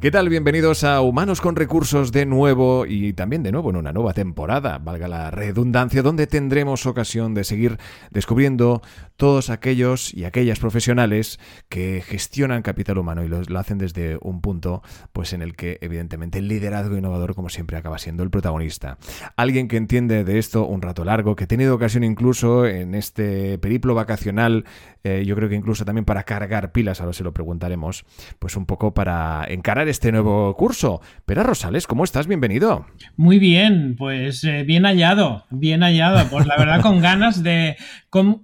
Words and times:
¿Qué 0.00 0.12
tal? 0.12 0.28
Bienvenidos 0.28 0.84
a 0.84 1.00
Humanos 1.00 1.40
con 1.40 1.56
Recursos 1.56 2.12
de 2.12 2.24
nuevo 2.24 2.86
y 2.86 3.14
también 3.14 3.42
de 3.42 3.50
nuevo 3.50 3.70
en 3.70 3.76
una 3.76 3.92
nueva 3.92 4.12
temporada, 4.12 4.78
valga 4.78 5.08
la 5.08 5.32
redundancia, 5.32 6.02
donde 6.02 6.28
tendremos 6.28 6.86
ocasión 6.86 7.34
de 7.34 7.42
seguir 7.42 7.78
descubriendo 8.12 8.80
todos 9.16 9.50
aquellos 9.50 10.14
y 10.14 10.24
aquellas 10.24 10.60
profesionales 10.60 11.40
que 11.68 12.00
gestionan 12.06 12.62
capital 12.62 12.98
humano 12.98 13.24
y 13.24 13.28
lo, 13.28 13.58
hacen 13.58 13.78
desde 13.78 14.18
un 14.22 14.40
punto 14.40 14.84
pues 15.12 15.32
en 15.32 15.42
el 15.42 15.56
que 15.56 15.78
evidentemente 15.80 16.38
el 16.38 16.46
liderazgo 16.46 16.96
innovador 16.96 17.34
como 17.34 17.48
siempre 17.48 17.76
acaba 17.76 17.98
siendo 17.98 18.22
el 18.22 18.30
protagonista. 18.30 18.98
Alguien 19.34 19.66
que 19.66 19.78
entiende 19.78 20.22
de 20.22 20.38
esto 20.38 20.64
un 20.64 20.80
rato 20.80 21.04
largo, 21.04 21.34
que 21.34 21.42
ha 21.42 21.48
tenido 21.48 21.74
ocasión 21.74 22.04
incluso 22.04 22.66
en 22.66 22.94
este 22.94 23.58
periplo 23.58 23.96
vacacional, 23.96 24.64
eh, 25.08 25.24
yo 25.24 25.34
creo 25.34 25.48
que 25.48 25.54
incluso 25.54 25.84
también 25.84 26.04
para 26.04 26.24
cargar 26.24 26.72
pilas, 26.72 27.00
ahora 27.00 27.12
se 27.12 27.24
lo 27.24 27.32
preguntaremos, 27.32 28.04
pues 28.38 28.56
un 28.56 28.66
poco 28.66 28.92
para 28.94 29.44
encarar 29.48 29.88
este 29.88 30.12
nuevo 30.12 30.54
curso. 30.56 31.00
Pera 31.24 31.42
Rosales, 31.42 31.86
¿cómo 31.86 32.04
estás? 32.04 32.26
Bienvenido. 32.26 32.86
Muy 33.16 33.38
bien, 33.38 33.96
pues 33.96 34.44
eh, 34.44 34.64
bien 34.64 34.84
hallado, 34.84 35.44
bien 35.50 35.80
hallado. 35.82 36.28
Pues 36.30 36.46
la 36.46 36.56
verdad 36.56 36.80
con 36.80 37.00
ganas 37.00 37.42
de, 37.42 37.76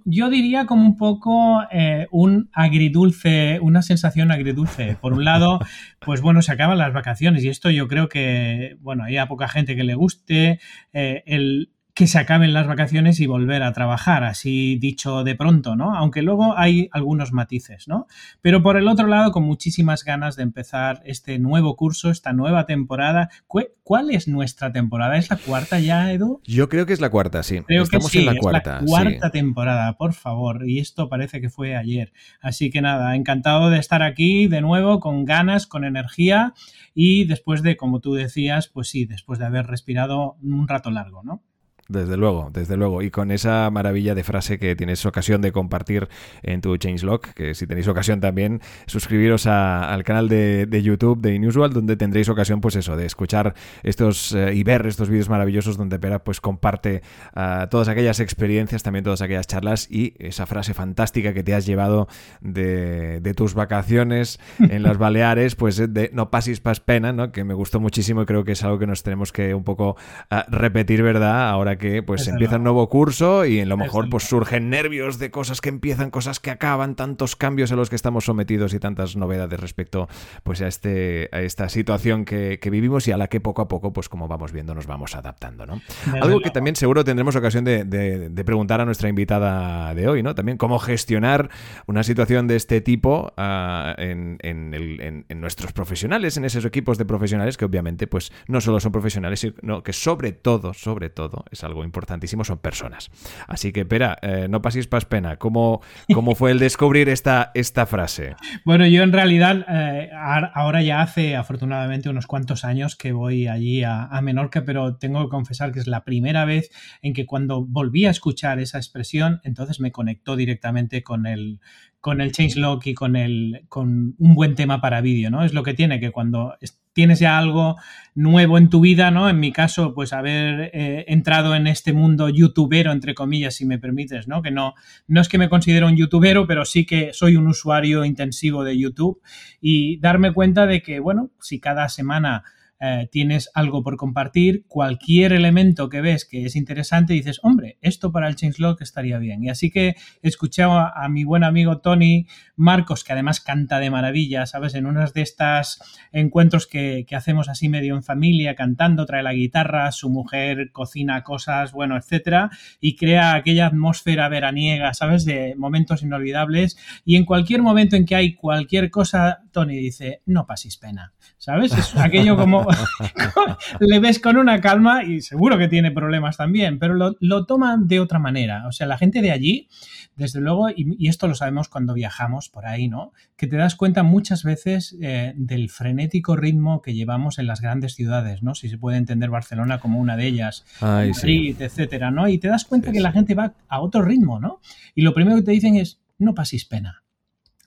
yo 0.05 0.29
diría 0.29 0.65
como 0.65 0.83
un 0.83 0.97
poco 0.97 1.61
eh, 1.71 2.07
un 2.11 2.49
agridulce, 2.53 3.59
una 3.61 3.81
sensación 3.81 4.31
agridulce. 4.31 4.97
Por 5.01 5.13
un 5.13 5.25
lado, 5.25 5.59
pues 5.99 6.21
bueno, 6.21 6.41
se 6.41 6.51
acaban 6.51 6.77
las 6.77 6.93
vacaciones 6.93 7.43
y 7.43 7.49
esto 7.49 7.69
yo 7.69 7.87
creo 7.87 8.09
que, 8.09 8.77
bueno, 8.81 9.03
hay 9.03 9.17
a 9.17 9.27
poca 9.27 9.47
gente 9.47 9.75
que 9.75 9.83
le 9.83 9.95
guste. 9.95 10.59
Eh, 10.93 11.23
el, 11.25 11.71
que 11.95 12.07
se 12.07 12.19
acaben 12.19 12.51
las 12.53 12.67
vacaciones 12.67 13.21
y 13.21 13.25
volver 13.25 13.63
a 13.63 13.71
trabajar, 13.71 14.25
así 14.25 14.75
dicho 14.75 15.23
de 15.23 15.33
pronto, 15.33 15.77
¿no? 15.77 15.95
Aunque 15.95 16.21
luego 16.21 16.57
hay 16.57 16.89
algunos 16.91 17.31
matices, 17.31 17.87
¿no? 17.87 18.07
Pero 18.41 18.61
por 18.61 18.75
el 18.75 18.89
otro 18.89 19.07
lado, 19.07 19.31
con 19.31 19.43
muchísimas 19.43 20.03
ganas 20.03 20.35
de 20.35 20.43
empezar 20.43 21.01
este 21.05 21.39
nuevo 21.39 21.77
curso, 21.77 22.09
esta 22.09 22.33
nueva 22.33 22.65
temporada. 22.65 23.29
¿Cuál 23.47 24.09
es 24.09 24.27
nuestra 24.27 24.73
temporada? 24.73 25.15
¿Es 25.15 25.29
la 25.29 25.37
cuarta 25.37 25.79
ya, 25.79 26.11
Edu? 26.11 26.41
Yo 26.43 26.67
creo 26.67 26.85
que 26.85 26.91
es 26.91 26.99
la 26.99 27.09
cuarta, 27.09 27.43
sí. 27.43 27.61
Creo 27.61 27.83
Estamos 27.83 28.11
que 28.11 28.17
sí, 28.17 28.27
en 28.27 28.33
la 28.33 28.41
cuarta. 28.41 28.81
la 28.81 28.85
cuarta 28.85 29.29
temporada, 29.29 29.93
por 29.93 30.13
favor. 30.13 30.67
Y 30.67 30.79
esto 30.79 31.07
parece 31.07 31.39
que 31.39 31.49
fue 31.49 31.77
ayer. 31.77 32.11
Así 32.41 32.71
que 32.71 32.81
nada, 32.81 33.15
encantado 33.15 33.69
de 33.69 33.79
estar 33.79 34.03
aquí 34.03 34.47
de 34.47 34.59
nuevo, 34.59 34.99
con 34.99 35.23
ganas, 35.23 35.65
con 35.65 35.85
energía 35.85 36.53
y 36.93 37.23
después 37.23 37.63
de, 37.63 37.77
como 37.77 38.01
tú 38.01 38.15
decías, 38.15 38.67
pues 38.67 38.89
sí, 38.89 39.05
después 39.05 39.39
de 39.39 39.45
haber 39.45 39.67
respirado 39.67 40.35
un 40.41 40.67
rato 40.67 40.91
largo, 40.91 41.23
¿no? 41.23 41.41
Desde 41.87 42.17
luego, 42.17 42.49
desde 42.51 42.77
luego. 42.77 43.03
Y 43.03 43.11
con 43.11 43.29
esa 43.29 43.69
maravilla 43.69 44.15
de 44.15 44.23
frase 44.23 44.57
que 44.57 44.75
tienes 44.75 45.05
ocasión 45.05 45.41
de 45.41 45.51
compartir 45.51 46.07
en 46.41 46.59
tu 46.61 46.75
Changelog, 46.77 47.21
que 47.35 47.53
si 47.53 47.67
tenéis 47.67 47.87
ocasión 47.87 48.19
también, 48.19 48.59
suscribiros 48.87 49.45
al 49.45 50.03
canal 50.03 50.27
de, 50.27 50.81
YouTube 50.83 51.21
de 51.21 51.35
Inusual, 51.35 51.73
donde 51.73 51.95
tendréis 51.95 52.27
ocasión, 52.27 52.59
pues 52.59 52.75
eso, 52.75 52.97
de 52.97 53.05
escuchar 53.05 53.53
estos 53.83 54.33
eh, 54.33 54.55
y 54.55 54.63
ver 54.63 54.87
estos 54.87 55.09
vídeos 55.09 55.29
maravillosos 55.29 55.77
donde 55.77 55.99
Pera 55.99 56.23
pues 56.23 56.41
comparte 56.41 57.03
ah, 57.35 57.67
todas 57.69 57.87
aquellas 57.87 58.19
experiencias, 58.19 58.81
también 58.81 59.03
todas 59.03 59.21
aquellas 59.21 59.45
charlas 59.45 59.87
y 59.89 60.15
esa 60.17 60.47
frase 60.47 60.73
fantástica 60.73 61.33
que 61.33 61.43
te 61.43 61.53
has 61.53 61.67
llevado 61.67 62.07
de, 62.41 63.21
tus 63.35 63.53
vacaciones 63.53 64.39
en 64.57 64.81
las 64.81 64.97
Baleares, 65.05 65.55
pues 65.55 65.77
de 65.77 66.09
no 66.13 66.31
pasis 66.31 66.61
pas 66.61 66.79
pena, 66.79 67.13
¿no? 67.13 67.31
Que 67.31 67.43
me 67.43 67.53
gustó 67.53 67.79
muchísimo 67.79 68.23
y 68.23 68.25
creo 68.25 68.43
que 68.43 68.53
es 68.53 68.63
algo 68.63 68.79
que 68.79 68.87
nos 68.87 69.03
tenemos 69.03 69.31
que 69.31 69.53
un 69.53 69.63
poco 69.63 69.97
ah, 70.31 70.45
repetir, 70.49 71.03
¿verdad? 71.03 71.49
Ahora 71.49 71.74
que 71.77 72.03
pues 72.03 72.27
empieza 72.27 72.57
un 72.57 72.63
nuevo 72.63 72.87
curso 72.89 73.45
y 73.45 73.59
en 73.59 73.69
lo 73.69 73.77
mejor 73.77 74.09
pues 74.09 74.23
surgen 74.23 74.69
nervios 74.69 75.19
de 75.19 75.31
cosas 75.31 75.61
que 75.61 75.69
empiezan, 75.69 76.11
cosas 76.11 76.39
que 76.39 76.51
acaban, 76.51 76.95
tantos 76.95 77.35
cambios 77.35 77.71
a 77.71 77.75
los 77.75 77.89
que 77.89 77.95
estamos 77.95 78.25
sometidos 78.25 78.73
y 78.73 78.79
tantas 78.79 79.15
novedades 79.15 79.59
respecto 79.59 80.07
pues 80.43 80.61
a 80.61 80.67
este 80.67 81.29
a 81.31 81.41
esta 81.41 81.69
situación 81.69 82.25
que, 82.25 82.59
vivimos 82.71 83.07
y 83.07 83.11
a 83.11 83.17
la 83.17 83.27
que 83.27 83.39
poco 83.39 83.61
a 83.61 83.67
poco 83.67 83.93
pues 83.93 84.09
como 84.09 84.27
vamos 84.27 84.51
viendo 84.51 84.73
nos 84.73 84.87
vamos 84.87 85.15
adaptando, 85.15 85.65
¿no? 85.65 85.81
Algo 86.21 86.39
que 86.41 86.49
también 86.49 86.75
seguro 86.75 87.03
tendremos 87.03 87.35
ocasión 87.35 87.63
de, 87.63 88.43
preguntar 88.45 88.81
a 88.81 88.85
nuestra 88.85 89.09
invitada 89.09 89.93
de 89.93 90.07
hoy, 90.07 90.23
¿no? 90.23 90.35
También 90.35 90.57
cómo 90.57 90.79
gestionar 90.79 91.49
una 91.87 92.03
situación 92.03 92.47
de 92.47 92.55
este 92.55 92.81
tipo 92.81 93.33
ah, 93.37 93.95
en, 93.97 94.37
en, 94.41 95.25
nuestros 95.41 95.73
profesionales, 95.73 96.37
en 96.37 96.45
esos 96.45 96.65
equipos 96.65 96.97
de 96.97 97.05
profesionales 97.05 97.57
que 97.57 97.65
obviamente 97.65 98.07
pues 98.07 98.31
no 98.47 98.61
solo 98.61 98.79
son 98.79 98.91
profesionales, 98.91 99.39
sino 99.39 99.83
que 99.83 99.93
sobre 99.93 100.31
todo, 100.31 100.73
sobre 100.73 101.09
todo, 101.09 101.45
es 101.51 101.63
algo 101.65 101.83
importantísimo, 101.83 102.43
son 102.43 102.59
personas. 102.59 103.09
Así 103.47 103.71
que, 103.71 103.81
espera, 103.81 104.17
eh, 104.21 104.47
no 104.49 104.61
paséis 104.61 104.87
pas 104.87 105.05
pena. 105.05 105.37
¿Cómo, 105.37 105.81
¿Cómo 106.13 106.35
fue 106.35 106.51
el 106.51 106.59
descubrir 106.59 107.09
esta, 107.09 107.51
esta 107.53 107.85
frase? 107.85 108.35
Bueno, 108.63 108.85
yo 108.87 109.03
en 109.03 109.11
realidad 109.11 109.65
eh, 109.67 110.09
ahora 110.13 110.81
ya 110.81 111.01
hace 111.01 111.35
afortunadamente 111.35 112.09
unos 112.09 112.27
cuantos 112.27 112.65
años 112.65 112.95
que 112.95 113.11
voy 113.11 113.47
allí 113.47 113.83
a, 113.83 114.09
Menorca, 114.21 114.63
pero 114.65 114.97
tengo 114.97 115.23
que 115.23 115.29
confesar 115.29 115.71
que 115.71 115.79
es 115.79 115.87
la 115.87 116.03
primera 116.03 116.45
vez 116.45 116.71
en 117.01 117.13
que 117.13 117.25
cuando 117.25 117.63
volví 117.63 118.05
a 118.05 118.09
escuchar 118.09 118.59
esa 118.59 118.77
expresión, 118.77 119.39
entonces 119.43 119.79
me 119.79 119.91
conectó 119.91 120.35
directamente 120.35 121.03
con 121.03 121.27
el, 121.27 121.59
con 122.05 122.21
el 122.21 122.31
changelog 122.31 122.81
y 122.85 122.93
con, 122.93 123.15
el, 123.15 123.65
con 123.67 124.13
un 124.19 124.35
buen 124.35 124.53
tema 124.53 124.79
para 124.79 125.01
vídeo, 125.01 125.31
¿no? 125.31 125.43
Es 125.43 125.55
lo 125.55 125.63
que 125.63 125.73
tiene, 125.73 125.99
que 125.99 126.11
cuando 126.11 126.55
tienes 126.93 127.17
ya 127.17 127.35
algo 127.35 127.77
nuevo 128.13 128.59
en 128.59 128.69
tu 128.69 128.79
vida, 128.79 129.09
¿no? 129.09 129.27
En 129.27 129.39
mi 129.39 129.51
caso, 129.51 129.95
pues 129.95 130.13
haber 130.13 130.69
eh, 130.71 131.05
entrado 131.07 131.55
en 131.55 131.65
este 131.65 131.93
mundo 131.93 132.29
youtubero, 132.29 132.91
entre 132.91 133.15
comillas, 133.15 133.55
si 133.55 133.65
me 133.65 133.79
permites, 133.79 134.27
¿no? 134.27 134.43
Que 134.43 134.51
no, 134.51 134.75
no 135.07 135.19
es 135.19 135.27
que 135.27 135.39
me 135.39 135.49
considero 135.49 135.87
un 135.87 135.97
youtubero, 135.97 136.45
pero 136.45 136.63
sí 136.63 136.85
que 136.85 137.11
soy 137.11 137.37
un 137.37 137.47
usuario 137.47 138.05
intensivo 138.05 138.63
de 138.63 138.77
YouTube 138.77 139.19
y 139.59 139.97
darme 139.97 140.31
cuenta 140.31 140.67
de 140.67 140.83
que, 140.83 140.99
bueno, 140.99 141.31
si 141.41 141.59
cada 141.59 141.89
semana 141.89 142.43
eh, 142.79 143.07
tienes 143.09 143.49
algo 143.53 143.83
por 143.83 143.95
compartir, 143.95 144.65
cualquier 144.67 145.31
elemento 145.31 145.87
que 145.87 146.01
ves 146.01 146.25
que 146.25 146.45
es 146.45 146.57
interesante, 146.57 147.13
dices, 147.13 147.39
hombre, 147.41 147.77
esto 147.81 148.11
para 148.11 148.27
el 148.27 148.35
changelog 148.35 148.81
estaría 148.81 149.17
bien. 149.17 149.43
Y 149.43 149.49
así 149.49 149.71
que 149.71 149.95
escuché 150.21 150.63
a, 150.63 151.07
mi 151.09 151.23
buen 151.23 151.43
amigo 151.43 151.79
Tony 151.79 152.27
Marcos, 152.57 153.03
que 153.03 153.13
además 153.13 153.39
canta 153.39 153.79
de 153.79 153.89
maravilla, 153.89 154.45
¿sabes? 154.45 154.75
En 154.75 154.87
unos 154.87 155.13
de 155.13 155.21
estos 155.21 155.79
encuentros 156.11 156.67
que, 156.67 157.05
hacemos 157.15 157.47
así 157.47 157.69
medio 157.69 157.95
en 157.95 158.03
familia, 158.03 158.55
cantando, 158.55 159.05
trae 159.05 159.23
la 159.23 159.31
guitarra, 159.31 159.93
su 159.93 160.09
mujer 160.09 160.71
cocina 160.73 161.23
cosas, 161.23 161.71
bueno, 161.71 161.95
etcétera, 161.95 162.49
y 162.81 162.97
crea 162.97 163.35
aquella 163.35 163.67
atmósfera 163.67 164.27
veraniega, 164.27 164.93
¿sabes? 164.93 165.23
De 165.23 165.55
momentos 165.55 166.03
inolvidables. 166.03 166.77
Y 167.05 167.15
en 167.15 167.23
cualquier 167.23 167.61
momento 167.61 167.95
en 167.95 168.05
que 168.05 168.15
hay 168.15 168.35
cualquier 168.35 168.89
cosa, 168.89 169.43
Tony 169.51 169.77
dice, 169.77 170.21
no 170.25 170.45
paséis 170.45 170.75
pena, 170.75 171.13
¿sabes? 171.37 171.71
Es 171.71 171.95
aquello 171.95 172.35
como 172.35 172.64
le 173.79 173.99
ves 173.99 174.19
con 174.19 174.37
una 174.37 174.61
calma 174.61 175.03
y 175.03 175.21
seguro 175.21 175.57
que 175.57 175.67
tiene 175.67 175.91
problemas 175.91 176.37
también, 176.37 176.79
pero 176.79 177.15
lo, 177.19 177.45
toman 177.45 177.87
de 177.87 177.99
otra 177.99 178.19
manera. 178.19 178.67
O 178.67 178.71
sea, 178.71 178.87
la 178.87 178.97
gente 178.97 179.21
de 179.21 179.31
allí, 179.31 179.67
desde 180.15 180.41
luego, 180.41 180.69
y, 180.69 181.07
esto 181.07 181.27
lo 181.27 181.35
sabemos 181.35 181.69
cuando 181.69 181.93
viajamos 181.93 182.49
por 182.49 182.65
ahí, 182.65 182.87
¿no? 182.87 183.11
Que 183.35 183.47
te 183.47 183.57
das 183.57 183.75
cuenta 183.75 184.03
muchas 184.03 184.43
veces 184.43 184.95
eh, 185.01 185.33
del 185.35 185.69
frenético 185.69 186.35
ritmo 186.35 186.81
que 186.81 186.93
llevamos 186.93 187.39
en 187.39 187.47
las 187.47 187.61
grandes 187.61 187.95
ciudades, 187.95 188.43
¿no? 188.43 188.55
Si 188.55 188.69
se 188.69 188.77
puede 188.77 188.97
entender 188.97 189.29
Barcelona 189.29 189.79
como 189.79 189.99
una 189.99 190.17
de 190.17 190.27
ellas, 190.27 190.65
Madrid, 190.81 191.55
etcétera, 191.59 192.11
¿no? 192.11 192.27
Y 192.27 192.37
te 192.37 192.47
das 192.47 192.65
cuenta 192.65 192.91
que 192.91 193.01
la 193.01 193.11
gente 193.11 193.35
va 193.35 193.53
a 193.67 193.81
otro 193.81 194.01
ritmo, 194.01 194.39
¿no? 194.39 194.59
Y 194.93 195.01
lo 195.01 195.13
primero 195.13 195.37
que 195.37 195.43
te 195.43 195.51
dicen 195.51 195.75
es, 195.75 195.99
no 196.17 196.33
paséis 196.33 196.65
pena. 196.65 197.03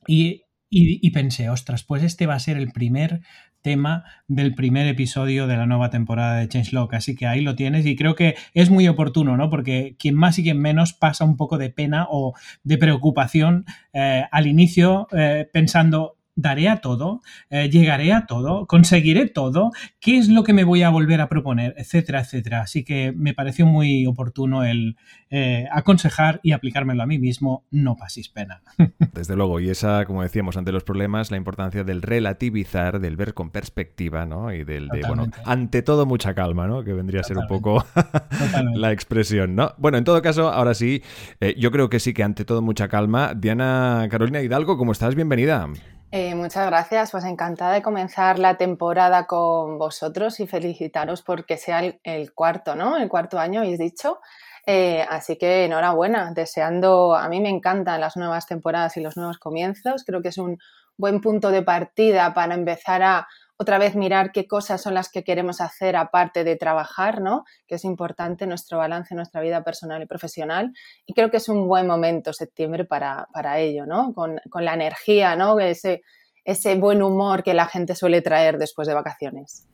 Y 0.07 0.43
y, 0.71 1.11
pensé, 1.11 1.49
ostras, 1.49 1.83
pues 1.83 2.03
este 2.03 2.27
va 2.27 2.35
a 2.35 2.41
ser 2.41 2.59
el 2.59 2.73
primer 2.73 3.23
tema 3.63 4.05
del 4.27 4.55
primer 4.55 4.87
episodio 4.87 5.47
de 5.47 5.57
la 5.57 5.67
nueva 5.67 5.91
temporada 5.91 6.37
de 6.37 6.49
Changelog. 6.49 6.95
Así 6.95 7.15
que 7.15 7.27
ahí 7.27 7.41
lo 7.41 7.55
tienes 7.55 7.87
y 7.87 7.97
creo 7.97 8.15
que 8.15 8.37
es 8.55 8.71
muy 8.71 8.89
oportuno, 8.89 9.37
¿no? 9.37 9.51
Porque 9.51 9.97
quien 9.99 10.15
más 10.15 10.39
y 10.39 10.43
quien 10.43 10.61
menos 10.61 10.93
pasa 10.93 11.25
un 11.25 11.37
poco 11.37 11.59
de 11.59 11.71
pena 11.71 12.07
o 12.11 12.35
de 12.63 12.79
preocupación 12.79 13.65
eh, 13.93 14.25
al 14.31 14.47
inicio 14.47 15.09
eh, 15.13 15.49
pensando, 15.53 16.18
daré 16.39 16.69
a 16.69 16.77
todo, 16.77 17.21
eh, 17.51 17.69
llegaré 17.69 18.13
a 18.13 18.27
todo, 18.27 18.67
conseguiré 18.67 19.29
todo, 19.29 19.73
qué 19.99 20.19
es 20.19 20.29
lo 20.29 20.45
que 20.45 20.53
me 20.53 20.63
voy 20.63 20.83
a 20.83 20.89
volver 20.89 21.21
a 21.21 21.29
proponer, 21.29 21.75
etcétera, 21.77 22.21
etcétera. 22.21 22.61
Así 22.61 22.85
que 22.85 23.13
me 23.13 23.35
pareció 23.35 23.67
muy 23.67 24.07
oportuno 24.07 24.63
el 24.63 24.97
eh, 25.31 25.67
aconsejar 25.73 26.39
y 26.45 26.53
aplicármelo 26.53 27.03
a 27.03 27.07
mí 27.07 27.19
mismo, 27.19 27.65
no 27.73 27.97
paséis 27.97 28.29
pena. 28.29 28.63
Desde 29.13 29.35
luego, 29.35 29.59
y 29.59 29.69
esa, 29.69 30.05
como 30.05 30.23
decíamos, 30.23 30.57
ante 30.57 30.71
los 30.71 30.85
problemas, 30.85 31.33
la 31.33 31.37
importancia 31.37 31.83
del 31.83 32.03
relativizar, 32.03 33.01
del 33.01 33.17
ver 33.17 33.35
con 33.35 33.51
perspectiva, 33.51 34.25
¿no? 34.25 34.53
Y 34.53 34.63
del 34.63 34.87
de, 34.89 35.03
bueno, 35.09 35.27
ante 35.45 35.83
todo 35.83 36.07
mucha 36.07 36.35
calma, 36.35 36.69
¿no? 36.69 36.85
Que 36.85 36.93
vendría 36.93 37.23
a 37.23 37.25
ser 37.25 37.37
un 37.37 37.49
poco 37.49 37.85
la 38.75 38.93
expresión, 38.93 39.57
¿no? 39.57 39.75
Bueno, 39.77 39.99
en 39.99 40.05
todo 40.05 40.23
caso, 40.23 40.51
ahora 40.53 40.75
sí, 40.75 41.03
eh, 41.41 41.57
yo 41.59 41.73
creo 41.73 41.89
que 41.91 41.99
sí 41.99 42.15
que 42.15 42.23
ante 42.23 42.45
todo 42.45 42.63
mucha 42.63 42.87
calma. 42.87 43.35
Diana 43.35 44.07
Carolina 44.09 44.41
Hidalgo, 44.41 44.79
¿cómo 44.79 44.93
estás? 44.93 45.17
Bienvenida. 45.17 45.69
Eh, 46.11 46.35
muchas 46.35 46.67
gracias, 46.67 47.11
pues 47.11 47.25
encantada 47.25 47.75
de 47.75 47.83
comenzar 47.83 48.39
la 48.39 48.57
temporada 48.57 49.27
con 49.27 49.77
vosotros 49.79 50.41
y 50.41 50.47
felicitaros 50.47 51.21
porque 51.21 51.59
sea 51.59 51.81
el, 51.81 52.33
cuarto, 52.33 52.75
¿no? 52.75 52.97
El 52.97 53.11
cuarto 53.11 53.39
año, 53.39 53.61
habéis 53.61 53.79
dicho. 53.79 54.21
Eh, 54.65 55.05
así 55.11 55.37
que 55.37 55.67
enhorabuena, 55.67 56.33
deseando, 56.33 57.15
a 57.15 57.29
mí 57.29 57.41
me 57.41 57.51
encantan 57.51 58.01
las 58.01 58.17
nuevas 58.17 58.47
temporadas 58.47 58.97
y 58.97 59.01
los 59.01 59.19
nuevos 59.19 59.39
comienzos, 59.39 60.05
creo 60.05 60.23
que 60.23 60.29
es 60.29 60.39
un 60.39 60.59
buen 60.97 61.21
punto 61.21 61.51
de 61.51 61.63
partida 61.63 62.33
para 62.33 62.55
empezar 62.55 63.03
a 63.03 63.29
otra 63.61 63.79
vez 63.79 63.97
mirar 63.97 64.31
qué 64.31 64.47
cosas 64.47 64.81
son 64.81 64.95
las 64.95 65.11
que 65.11 65.25
queremos 65.25 65.61
hacer 65.61 65.97
aparte 65.97 66.45
de 66.45 66.55
trabajar, 66.55 67.21
¿no? 67.21 67.45
Que 67.67 67.75
es 67.75 67.85
importante 67.85 68.47
nuestro 68.47 68.79
balance, 68.79 69.17
nuestra 69.17 69.41
vida 69.41 69.65
personal 69.65 70.01
y 70.01 70.07
profesional. 70.07 70.73
Y 71.07 71.13
creo 71.13 71.29
que 71.31 71.39
es 71.39 71.49
un 71.49 71.67
buen 71.67 71.87
momento 71.87 72.33
septiembre 72.33 72.85
para, 72.85 73.27
para 73.33 73.59
ello, 73.59 73.85
¿no? 73.85 74.15
Con, 74.15 74.41
con, 74.49 74.65
la 74.65 74.75
energía, 74.75 75.35
¿no? 75.35 75.59
Ese, 75.59 76.03
ese 76.45 76.77
buen 76.77 77.03
humor 77.03 77.43
que 77.43 77.53
la 77.53 77.67
gente 77.67 77.97
suele 77.97 78.23
traer 78.23 78.59
después 78.59 78.87
de 78.87 78.95
vacaciones. 78.95 79.67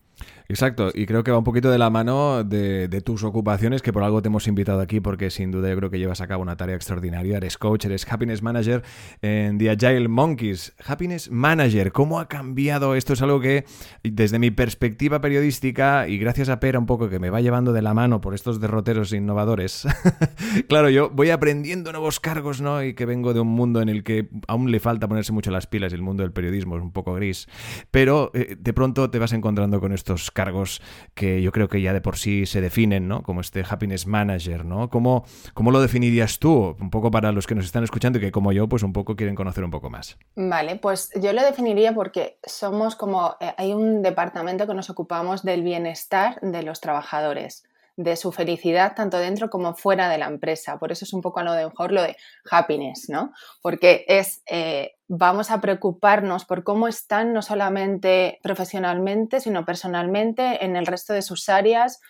Exacto, 0.47 0.91
y 0.94 1.06
creo 1.06 1.25
que 1.25 1.31
va 1.31 1.38
un 1.38 1.44
poquito 1.44 1.71
de 1.71 1.79
la 1.79 1.88
mano 1.88 2.44
de, 2.44 2.88
tus 3.03 3.25
ocupaciones, 3.25 3.81
que 3.81 3.93
por 3.93 4.03
algo 4.03 4.21
te 4.21 4.29
hemos 4.29 4.47
invitado 4.47 4.81
aquí, 4.81 5.00
porque 5.00 5.31
sin 5.31 5.50
duda 5.50 5.71
yo 5.71 5.76
creo 5.76 5.91
que 5.91 5.99
llevas 5.99 6.21
a 6.21 6.26
cabo 6.26 6.43
una 6.43 6.56
tarea 6.56 6.76
extraordinaria. 6.76 7.38
Eres 7.38 7.56
coach, 7.56 7.87
eres 7.87 8.06
happiness 8.11 8.43
manager 8.43 8.82
en 9.23 9.56
The 9.56 9.71
Agile 9.71 10.09
Monkeys. 10.09 10.75
Happiness 10.87 11.31
Manager, 11.31 11.93
¿cómo 11.93 12.21
ha 12.21 12.29
cambiado? 12.29 12.94
Esto 12.94 13.15
es 13.15 13.23
algo 13.23 13.41
que, 13.41 13.65
desde 14.03 14.38
mi 14.38 14.50
perspectiva 14.50 15.21
periodística, 15.21 16.09
y 16.09 16.19
gracias 16.19 16.50
a 16.50 16.61
Pera 16.61 16.79
un 16.79 16.87
poco 16.87 17.09
que 17.09 17.19
me 17.19 17.31
va 17.31 17.41
llevando 17.41 17.73
de 17.73 17.81
la 17.81 17.94
mano 17.94 18.21
por 18.21 18.35
estos 18.35 18.61
derroteros 18.61 19.12
innovadores, 19.12 19.87
claro, 20.69 20.91
yo 20.91 21.09
voy 21.09 21.31
aprendiendo 21.31 21.91
nuevos 21.91 22.21
cargos, 22.21 22.61
¿no? 22.61 22.82
Y 22.82 22.94
que 22.94 23.06
vengo 23.06 23.32
de 23.32 23.41
un 23.41 23.49
mundo 23.49 23.81
en 23.81 23.88
el 23.88 24.05
que 24.05 24.29
aún 24.47 24.71
le 24.71 24.79
falta 24.79 25.09
ponerse 25.09 25.32
mucho 25.32 25.50
las 25.50 25.67
pilas, 25.67 25.93
el 25.94 26.03
mundo 26.03 26.23
del 26.23 26.32
periodismo 26.32 26.76
es 26.76 26.82
un 26.82 26.93
poco 26.93 27.15
gris, 27.15 27.49
pero 27.91 28.31
eh, 28.35 28.56
de 28.59 28.73
pronto 28.75 29.09
te 29.11 29.19
vas 29.19 29.32
encontrando 29.32 29.81
con 29.81 29.93
estos 29.93 30.13
cargos 30.31 30.81
que 31.14 31.43
yo 31.43 31.52
creo 31.52 31.69
que 31.69 31.81
ya 31.81 31.93
de 31.93 32.00
por 32.00 32.16
sí 32.16 32.46
se 32.46 32.61
definen, 32.61 33.08
¿no? 33.08 33.22
Como 33.22 33.40
este 33.40 33.64
Happiness 33.69 34.06
Manager, 34.06 34.64
¿no? 34.64 34.88
¿Cómo, 34.90 35.25
cómo 35.55 35.70
lo 35.70 35.81
definirías 35.81 36.38
tú? 36.38 36.76
Un 36.81 36.90
poco 36.90 37.11
para 37.11 37.32
los 37.32 37.46
que 37.46 37.55
nos 37.55 37.64
están 37.64 37.84
escuchando 37.84 38.19
y 38.19 38.22
que 38.22 38.32
como 38.32 38.52
yo, 38.52 38.69
pues 38.69 38.82
un 38.82 38.93
poco 38.93 39.16
quieren 39.16 39.34
conocer 39.34 39.64
un 39.64 39.70
poco 39.70 39.90
más. 39.90 40.16
Vale, 40.37 40.76
pues 40.76 41.11
yo 41.20 41.32
lo 41.32 41.43
definiría 41.43 41.94
porque 41.94 42.38
somos 42.44 42.96
como, 42.96 43.37
eh, 43.40 43.55
hay 43.56 43.72
un 43.72 44.02
departamento 44.02 44.66
que 44.66 44.75
nos 44.75 44.90
ocupamos 44.90 45.43
del 45.43 45.62
bienestar 45.62 46.40
de 46.40 46.62
los 46.62 46.81
trabajadores 46.81 47.64
de 47.96 48.16
su 48.16 48.32
felicidad 48.32 48.94
tanto 48.94 49.19
dentro 49.19 49.50
como 49.50 49.75
fuera 49.75 50.08
de 50.08 50.19
la 50.19 50.26
empresa. 50.26 50.78
Por 50.78 50.93
eso 50.93 51.05
es 51.05 51.12
un 51.12 51.22
poco 51.22 51.40
a 51.40 51.44
lo 51.44 51.52
de 51.52 51.66
mejor 51.66 51.93
lo 51.93 52.02
de 52.02 52.16
happiness, 52.50 53.08
¿no? 53.08 53.32
Porque 53.62 54.05
es, 54.08 54.43
eh, 54.46 54.94
vamos 55.09 55.51
a 55.51 55.61
preocuparnos 55.61 56.45
por 56.45 56.65
cómo 56.65 56.89
están 56.89 57.33
no 57.33 57.43
solamente 57.43 58.39
profesionalmente, 58.43 59.41
sino 59.41 59.65
personalmente 59.65 60.65
en 60.65 60.77
el 60.77 60.87
resto 60.87 61.12
de 61.12 61.23
sus 61.23 61.49
áreas. 61.49 62.01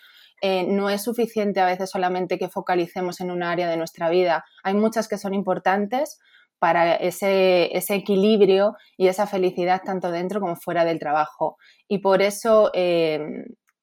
Eh, 0.41 0.65
no 0.67 0.89
es 0.89 1.03
suficiente 1.03 1.59
a 1.59 1.65
veces 1.65 1.89
solamente 1.89 2.37
que 2.37 2.49
focalicemos 2.49 3.21
en 3.21 3.31
una 3.31 3.51
área 3.51 3.69
de 3.69 3.77
nuestra 3.77 4.09
vida. 4.09 4.45
Hay 4.63 4.73
muchas 4.73 5.07
que 5.07 5.17
son 5.17 5.33
importantes 5.33 6.19
para 6.59 6.95
ese, 6.95 7.75
ese 7.75 7.95
equilibrio 7.95 8.75
y 8.97 9.07
esa 9.07 9.27
felicidad 9.27 9.81
tanto 9.83 10.11
dentro 10.11 10.39
como 10.39 10.55
fuera 10.55 10.85
del 10.85 10.99
trabajo. 10.99 11.57
Y 11.87 11.99
por 11.99 12.21
eso 12.21 12.71
eh, 12.73 13.19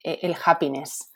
el 0.03 0.37
happiness 0.45 1.12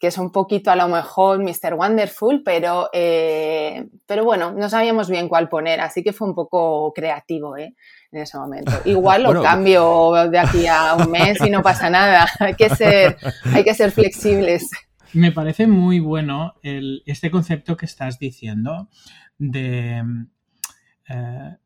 que 0.00 0.06
es 0.06 0.16
un 0.16 0.32
poquito 0.32 0.70
a 0.70 0.76
lo 0.76 0.88
mejor 0.88 1.40
Mr. 1.40 1.74
Wonderful, 1.74 2.42
pero, 2.42 2.88
eh, 2.90 3.86
pero 4.06 4.24
bueno, 4.24 4.50
no 4.50 4.70
sabíamos 4.70 5.10
bien 5.10 5.28
cuál 5.28 5.50
poner, 5.50 5.82
así 5.82 6.02
que 6.02 6.14
fue 6.14 6.26
un 6.26 6.34
poco 6.34 6.90
creativo 6.94 7.58
¿eh? 7.58 7.74
en 8.10 8.22
ese 8.22 8.38
momento. 8.38 8.72
Igual 8.86 9.22
lo 9.24 9.42
cambio 9.42 10.12
de 10.30 10.38
aquí 10.38 10.66
a 10.66 10.94
un 10.94 11.10
mes 11.10 11.38
y 11.44 11.50
no 11.50 11.62
pasa 11.62 11.90
nada, 11.90 12.26
hay 12.40 12.54
que 12.54 12.70
ser, 12.70 13.18
hay 13.52 13.62
que 13.62 13.74
ser 13.74 13.90
flexibles. 13.90 14.70
Me 15.12 15.32
parece 15.32 15.66
muy 15.66 16.00
bueno 16.00 16.54
este 16.62 17.30
concepto 17.30 17.76
que 17.76 17.84
estás 17.84 18.18
diciendo 18.18 18.88
de 19.36 20.02
eh, 21.08 21.56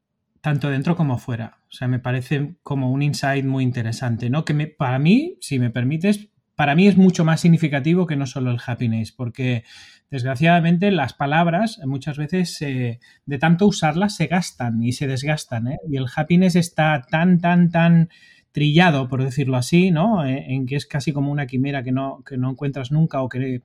tanto 0.40 0.70
dentro 0.70 0.96
como 0.96 1.18
fuera. 1.18 1.58
O 1.68 1.72
sea, 1.72 1.86
me 1.86 2.00
parece 2.00 2.56
como 2.64 2.90
un 2.90 3.02
insight 3.02 3.44
muy 3.44 3.62
interesante, 3.62 4.28
¿no? 4.28 4.44
Que 4.44 4.54
me, 4.54 4.66
para 4.66 4.98
mí, 4.98 5.38
si 5.40 5.60
me 5.60 5.70
permites, 5.70 6.30
para 6.54 6.74
mí 6.74 6.86
es 6.86 6.96
mucho 6.96 7.24
más 7.24 7.40
significativo 7.40 8.06
que 8.06 8.16
no 8.16 8.26
solo 8.26 8.50
el 8.50 8.60
happiness, 8.64 9.12
porque 9.12 9.64
desgraciadamente 10.10 10.90
las 10.90 11.12
palabras 11.12 11.80
muchas 11.84 12.16
veces 12.16 12.58
de 12.60 13.38
tanto 13.40 13.66
usarlas 13.66 14.14
se 14.14 14.26
gastan 14.26 14.82
y 14.82 14.92
se 14.92 15.06
desgastan, 15.06 15.68
¿eh? 15.68 15.78
y 15.88 15.96
el 15.96 16.06
happiness 16.14 16.56
está 16.56 17.02
tan, 17.10 17.40
tan, 17.40 17.70
tan 17.70 18.10
trillado, 18.54 19.08
por 19.08 19.24
decirlo 19.24 19.56
así, 19.56 19.90
¿no? 19.90 20.24
Eh, 20.24 20.44
en 20.54 20.66
que 20.66 20.76
es 20.76 20.86
casi 20.86 21.12
como 21.12 21.32
una 21.32 21.48
quimera 21.48 21.82
que 21.82 21.90
no, 21.90 22.22
que 22.24 22.36
no 22.36 22.52
encuentras 22.52 22.92
nunca 22.92 23.20
o 23.20 23.28
que 23.28 23.62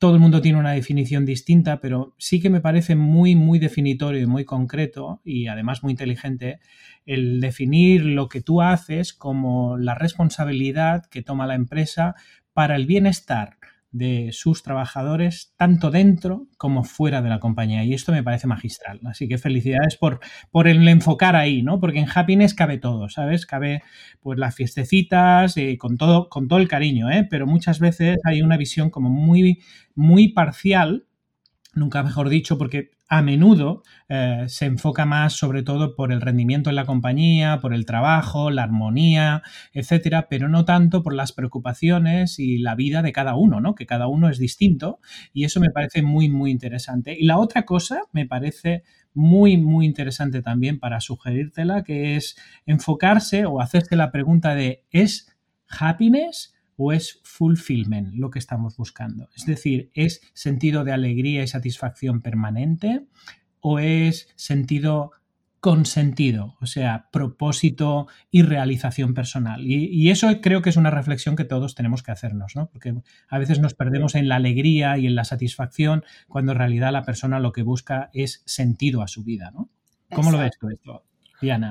todo 0.00 0.14
el 0.14 0.20
mundo 0.20 0.40
tiene 0.40 0.58
una 0.58 0.72
definición 0.72 1.24
distinta, 1.24 1.78
pero 1.78 2.16
sí 2.18 2.40
que 2.40 2.50
me 2.50 2.60
parece 2.60 2.96
muy, 2.96 3.36
muy 3.36 3.60
definitorio 3.60 4.20
y 4.20 4.26
muy 4.26 4.44
concreto 4.44 5.20
y 5.24 5.46
además 5.46 5.84
muy 5.84 5.92
inteligente 5.92 6.58
el 7.06 7.40
definir 7.40 8.04
lo 8.04 8.28
que 8.28 8.40
tú 8.40 8.60
haces 8.60 9.12
como 9.12 9.78
la 9.78 9.94
responsabilidad 9.94 11.06
que 11.06 11.22
toma 11.22 11.46
la 11.46 11.54
empresa 11.54 12.16
para 12.52 12.74
el 12.74 12.86
bienestar 12.86 13.57
de 13.90 14.30
sus 14.32 14.62
trabajadores, 14.62 15.54
tanto 15.56 15.90
dentro 15.90 16.46
como 16.58 16.84
fuera 16.84 17.22
de 17.22 17.30
la 17.30 17.40
compañía. 17.40 17.84
Y 17.84 17.94
esto 17.94 18.12
me 18.12 18.22
parece 18.22 18.46
magistral. 18.46 19.00
Así 19.04 19.28
que 19.28 19.38
felicidades 19.38 19.96
por, 19.96 20.20
por 20.50 20.68
el 20.68 20.86
enfocar 20.88 21.36
ahí, 21.36 21.62
¿no? 21.62 21.80
Porque 21.80 22.00
en 22.00 22.08
Happiness 22.14 22.54
cabe 22.54 22.78
todo, 22.78 23.08
¿sabes? 23.08 23.46
Cabe 23.46 23.82
pues 24.20 24.38
las 24.38 24.54
fiestecitas, 24.54 25.56
eh, 25.56 25.78
con, 25.78 25.96
todo, 25.96 26.28
con 26.28 26.48
todo 26.48 26.58
el 26.58 26.68
cariño, 26.68 27.10
¿eh? 27.10 27.26
Pero 27.28 27.46
muchas 27.46 27.80
veces 27.80 28.18
hay 28.24 28.42
una 28.42 28.56
visión 28.56 28.90
como 28.90 29.08
muy, 29.08 29.62
muy 29.94 30.28
parcial 30.28 31.06
nunca 31.74 32.02
mejor 32.02 32.28
dicho, 32.28 32.58
porque 32.58 32.90
a 33.08 33.22
menudo 33.22 33.82
eh, 34.08 34.44
se 34.48 34.66
enfoca 34.66 35.06
más 35.06 35.32
sobre 35.32 35.62
todo 35.62 35.96
por 35.96 36.12
el 36.12 36.20
rendimiento 36.20 36.68
en 36.70 36.76
la 36.76 36.84
compañía, 36.84 37.58
por 37.60 37.72
el 37.72 37.86
trabajo, 37.86 38.50
la 38.50 38.62
armonía, 38.62 39.42
etcétera, 39.72 40.28
pero 40.28 40.48
no 40.48 40.64
tanto 40.64 41.02
por 41.02 41.14
las 41.14 41.32
preocupaciones 41.32 42.38
y 42.38 42.58
la 42.58 42.74
vida 42.74 43.02
de 43.02 43.12
cada 43.12 43.34
uno, 43.34 43.60
¿no? 43.60 43.74
Que 43.74 43.86
cada 43.86 44.08
uno 44.08 44.28
es 44.28 44.38
distinto 44.38 45.00
y 45.32 45.44
eso 45.44 45.58
me 45.58 45.70
parece 45.70 46.02
muy, 46.02 46.28
muy 46.28 46.50
interesante. 46.50 47.16
Y 47.18 47.24
la 47.24 47.38
otra 47.38 47.64
cosa 47.64 48.02
me 48.12 48.26
parece 48.26 48.82
muy, 49.14 49.56
muy 49.56 49.86
interesante 49.86 50.42
también 50.42 50.78
para 50.78 51.00
sugerírtela, 51.00 51.82
que 51.82 52.16
es 52.16 52.36
enfocarse 52.66 53.46
o 53.46 53.60
hacerse 53.60 53.96
la 53.96 54.12
pregunta 54.12 54.54
de 54.54 54.84
¿es 54.90 55.34
happiness? 55.68 56.54
O 56.78 56.92
es 56.92 57.20
fulfillment 57.24 58.14
lo 58.14 58.30
que 58.30 58.38
estamos 58.38 58.76
buscando. 58.76 59.28
Es 59.36 59.44
decir, 59.44 59.90
¿es 59.94 60.22
sentido 60.32 60.84
de 60.84 60.92
alegría 60.92 61.42
y 61.42 61.48
satisfacción 61.48 62.22
permanente 62.22 63.04
o 63.60 63.80
es 63.80 64.28
sentido 64.36 65.10
consentido, 65.60 66.56
o 66.60 66.66
sea, 66.66 67.08
propósito 67.10 68.06
y 68.30 68.42
realización 68.42 69.12
personal. 69.12 69.66
Y, 69.66 70.08
eso 70.10 70.28
creo 70.40 70.62
que 70.62 70.70
es 70.70 70.76
una 70.76 70.90
reflexión 70.90 71.34
que 71.34 71.44
todos 71.44 71.74
tenemos 71.74 72.04
que 72.04 72.12
hacernos, 72.12 72.54
¿no? 72.54 72.68
Porque 72.70 72.94
a 73.28 73.38
veces 73.38 73.58
nos 73.58 73.74
perdemos 73.74 74.14
en 74.14 74.28
la 74.28 74.36
alegría 74.36 74.98
y 74.98 75.06
en 75.08 75.16
la 75.16 75.24
satisfacción 75.24 76.04
cuando 76.28 76.52
en 76.52 76.58
realidad 76.58 76.92
la 76.92 77.02
persona 77.02 77.40
lo 77.40 77.52
que 77.52 77.62
busca 77.62 78.10
es 78.12 78.42
sentido 78.46 79.02
a 79.02 79.08
su 79.08 79.24
vida, 79.24 79.50
¿no? 79.50 79.68
¿Cómo 80.14 80.30
lo 80.30 80.38
ves 80.38 80.52
tú 80.58 80.68
esto? 80.68 81.04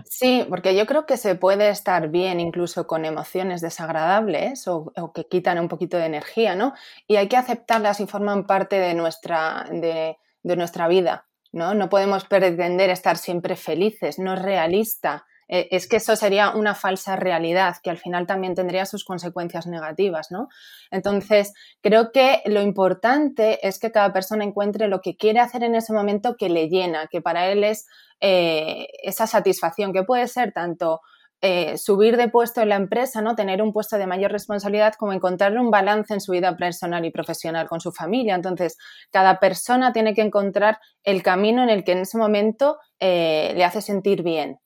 Sí, 0.06 0.46
porque 0.50 0.76
yo 0.76 0.86
creo 0.86 1.06
que 1.06 1.18
se 1.18 1.36
puede 1.36 1.70
estar 1.70 2.10
bien 2.10 2.40
incluso 2.40 2.88
con 2.88 3.06
emociones 3.06 3.62
desagradables 3.62 4.68
o, 4.68 4.94
que 5.14 5.28
quitan 5.28 5.60
un 5.60 5.68
poquito 5.68 5.98
de 5.98 6.06
energía, 6.06 6.56
¿no? 6.56 6.74
Y 7.08 7.18
hay 7.18 7.28
que 7.28 7.38
aceptarlas 7.38 8.00
y 8.00 8.08
forman 8.08 8.46
parte 8.46 8.80
de 8.80 8.94
nuestra, 8.94 9.66
de, 9.72 10.18
nuestra 10.44 10.88
vida, 10.88 11.28
¿no? 11.52 11.74
No 11.74 11.90
podemos 11.90 12.26
pretender 12.26 12.90
estar 12.90 13.18
siempre 13.18 13.56
felices, 13.56 14.20
no 14.20 14.34
es 14.34 14.42
realista. 14.42 15.26
Eh, 15.48 15.68
es 15.72 15.88
que 15.88 15.98
eso 15.98 16.16
sería 16.16 16.52
una 16.52 16.76
falsa 16.76 17.16
realidad 17.16 17.76
que 17.82 17.90
al 17.90 17.98
final 17.98 18.28
también 18.28 18.56
tendría 18.56 18.86
sus 18.86 19.04
consecuencias 19.04 19.68
negativas, 19.68 20.32
¿no? 20.32 20.50
Entonces, 20.92 21.54
creo 21.82 22.12
que 22.12 22.42
lo 22.46 22.62
importante 22.62 23.66
es 23.68 23.80
que 23.80 23.92
cada 23.92 24.12
persona 24.14 24.44
encuentre 24.44 24.88
lo 24.88 25.02
que 25.02 25.16
quiere 25.16 25.40
hacer 25.40 25.64
en 25.64 25.76
ese 25.76 25.94
momento 25.94 26.36
que 26.38 26.50
le 26.50 26.70
llena, 26.70 27.08
que 27.08 27.22
para 27.22 27.50
él 27.50 27.64
es 27.64 27.88
eh, 28.20 28.88
esa 29.04 29.28
satisfacción, 29.28 29.94
que 29.94 30.04
puede 30.04 30.28
ser 30.28 30.52
tanto 30.52 31.02
eh, 31.42 31.78
subir 31.78 32.18
de 32.18 32.30
puesto 32.30 32.62
en 32.62 32.70
la 32.70 32.76
empresa, 32.76 33.22
¿no? 33.22 33.36
Tener 33.36 33.62
un 33.62 33.72
puesto 33.72 33.98
de 33.98 34.08
mayor 34.08 34.32
responsabilidad, 34.32 34.96
como 34.96 35.14
encontrar 35.14 35.58
un 35.58 35.70
balance 35.72 36.14
en 36.14 36.20
su 36.20 36.32
vida 36.32 36.58
personal 36.58 37.06
y 37.06 37.12
profesional 37.12 37.68
con 37.70 37.80
su 37.80 37.92
familia. 37.92 38.36
Entonces, 38.36 38.76
cada 39.12 39.40
persona 39.40 39.94
tiene 39.94 40.14
que 40.16 40.22
encontrar 40.24 40.80
el 41.04 41.22
camino 41.24 41.64
en 41.64 41.70
el 41.70 41.84
que 41.84 41.92
en 41.92 42.00
ese 42.00 42.18
momento 42.18 42.80
le 43.00 43.64
hace 43.64 43.82
sentir 43.82 44.24
bien. 44.24 44.58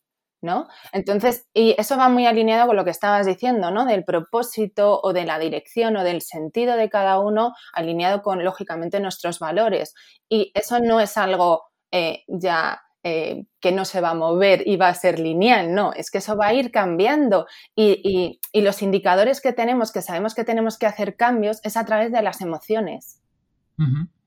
¿No? 0.41 0.67
Entonces, 0.91 1.47
y 1.53 1.75
eso 1.77 1.97
va 1.97 2.09
muy 2.09 2.25
alineado 2.25 2.65
con 2.65 2.75
lo 2.75 2.83
que 2.83 2.89
estabas 2.89 3.27
diciendo, 3.27 3.69
¿no? 3.69 3.85
Del 3.85 4.03
propósito 4.03 4.99
o 5.03 5.13
de 5.13 5.23
la 5.23 5.37
dirección 5.37 5.95
o 5.97 6.03
del 6.03 6.23
sentido 6.23 6.77
de 6.77 6.89
cada 6.89 7.19
uno, 7.19 7.53
alineado 7.73 8.23
con, 8.23 8.43
lógicamente, 8.43 8.99
nuestros 8.99 9.37
valores. 9.37 9.93
Y 10.27 10.51
eso 10.55 10.79
no 10.79 10.99
es 10.99 11.15
algo 11.17 11.71
ya 12.27 12.81
eh, 13.03 13.45
que 13.59 13.71
no 13.71 13.83
se 13.83 13.99
va 13.99 14.11
a 14.11 14.13
mover 14.13 14.61
y 14.67 14.77
va 14.77 14.87
a 14.87 14.93
ser 14.93 15.17
lineal, 15.17 15.73
no, 15.73 15.91
es 15.91 16.11
que 16.11 16.19
eso 16.19 16.37
va 16.37 16.49
a 16.49 16.53
ir 16.53 16.69
cambiando 16.69 17.47
y, 17.75 18.39
los 18.53 18.83
indicadores 18.83 19.41
que 19.41 19.53
tenemos, 19.53 19.91
que 19.91 20.03
sabemos 20.03 20.35
que 20.35 20.43
tenemos 20.43 20.77
que 20.77 20.85
hacer 20.85 21.15
cambios, 21.15 21.61
es 21.63 21.77
a 21.77 21.85
través 21.85 22.11
de 22.11 22.21
las 22.21 22.41
emociones. 22.41 23.19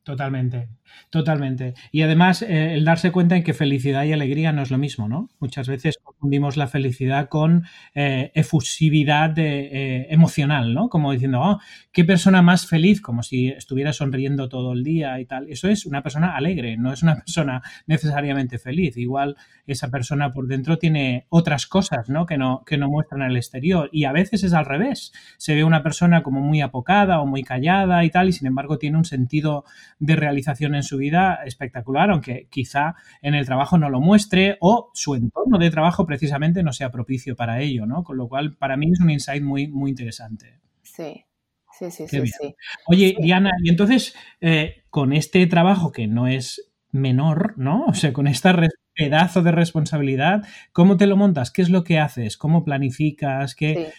Totalmente, 0.02 0.70
totalmente. 1.10 1.74
Y 1.92 2.02
además 2.02 2.42
eh, 2.42 2.74
el 2.74 2.84
darse 2.84 3.12
cuenta 3.12 3.36
en 3.36 3.42
que 3.42 3.54
felicidad 3.54 4.04
y 4.04 4.12
alegría 4.12 4.52
no 4.52 4.62
es 4.62 4.70
lo 4.70 4.78
mismo, 4.78 5.08
¿no? 5.08 5.30
Muchas 5.40 5.68
veces 5.68 5.98
confundimos 6.02 6.56
la 6.56 6.66
felicidad 6.66 7.28
con 7.28 7.64
eh, 7.94 8.32
efusividad 8.34 9.34
eh, 9.38 10.06
emocional, 10.10 10.74
¿no? 10.74 10.88
Como 10.88 11.12
diciendo, 11.12 11.40
oh, 11.40 11.60
qué 11.92 12.04
persona 12.04 12.42
más 12.42 12.66
feliz, 12.66 13.00
como 13.00 13.22
si 13.22 13.48
estuviera 13.48 13.92
sonriendo 13.92 14.48
todo 14.48 14.72
el 14.72 14.82
día 14.82 15.20
y 15.20 15.26
tal. 15.26 15.48
Eso 15.48 15.68
es 15.68 15.86
una 15.86 16.02
persona 16.02 16.36
alegre, 16.36 16.76
no 16.76 16.92
es 16.92 17.02
una 17.02 17.16
persona 17.24 17.62
necesariamente 17.86 18.58
feliz. 18.58 18.96
Igual 18.96 19.36
esa 19.66 19.90
persona 19.90 20.30
por 20.32 20.46
dentro 20.46 20.78
tiene 20.78 21.26
otras 21.28 21.66
cosas, 21.66 22.08
¿no? 22.08 22.26
Que 22.26 22.36
no, 22.36 22.62
que 22.66 22.76
no 22.76 22.88
muestran 22.88 23.22
al 23.22 23.36
exterior. 23.36 23.88
Y 23.92 24.04
a 24.04 24.12
veces 24.12 24.44
es 24.44 24.52
al 24.52 24.64
revés. 24.64 25.12
Se 25.38 25.54
ve 25.54 25.64
una 25.64 25.82
persona 25.82 26.22
como 26.22 26.40
muy 26.40 26.60
apocada 26.60 27.20
o 27.20 27.26
muy 27.26 27.42
callada 27.42 28.04
y 28.04 28.10
tal, 28.10 28.28
y 28.28 28.32
sin 28.32 28.46
embargo 28.46 28.78
tiene 28.78 28.98
un 28.98 29.04
sentido 29.04 29.64
de 29.98 30.16
realización 30.16 30.73
en 30.74 30.82
su 30.82 30.96
vida 30.96 31.40
espectacular, 31.44 32.10
aunque 32.10 32.48
quizá 32.50 32.94
en 33.22 33.34
el 33.34 33.46
trabajo 33.46 33.78
no 33.78 33.90
lo 33.90 34.00
muestre 34.00 34.56
o 34.60 34.90
su 34.94 35.14
entorno 35.14 35.58
de 35.58 35.70
trabajo 35.70 36.06
precisamente 36.06 36.62
no 36.62 36.72
sea 36.72 36.90
propicio 36.90 37.36
para 37.36 37.60
ello, 37.60 37.86
¿no? 37.86 38.04
Con 38.04 38.16
lo 38.16 38.28
cual, 38.28 38.56
para 38.56 38.76
mí 38.76 38.90
es 38.92 39.00
un 39.00 39.10
insight 39.10 39.42
muy, 39.42 39.68
muy 39.68 39.90
interesante. 39.90 40.60
Sí, 40.82 41.24
sí, 41.72 41.90
sí, 41.90 42.06
sí, 42.08 42.54
Oye, 42.86 43.16
Diana, 43.20 43.52
y 43.62 43.70
entonces, 43.70 44.14
eh, 44.40 44.84
con 44.90 45.12
este 45.12 45.46
trabajo 45.46 45.92
que 45.92 46.06
no 46.06 46.26
es 46.26 46.72
menor, 46.90 47.54
¿no? 47.56 47.84
O 47.86 47.94
sea, 47.94 48.12
con 48.12 48.26
esta 48.26 48.52
pedazo 48.94 49.42
de 49.42 49.52
responsabilidad, 49.52 50.46
¿cómo 50.72 50.96
te 50.96 51.06
lo 51.06 51.16
montas? 51.16 51.50
¿Qué 51.50 51.62
es 51.62 51.70
lo 51.70 51.84
que 51.84 51.98
haces? 51.98 52.36
¿Cómo 52.36 52.64
planificas? 52.64 53.54
¿Qué, 53.54 53.92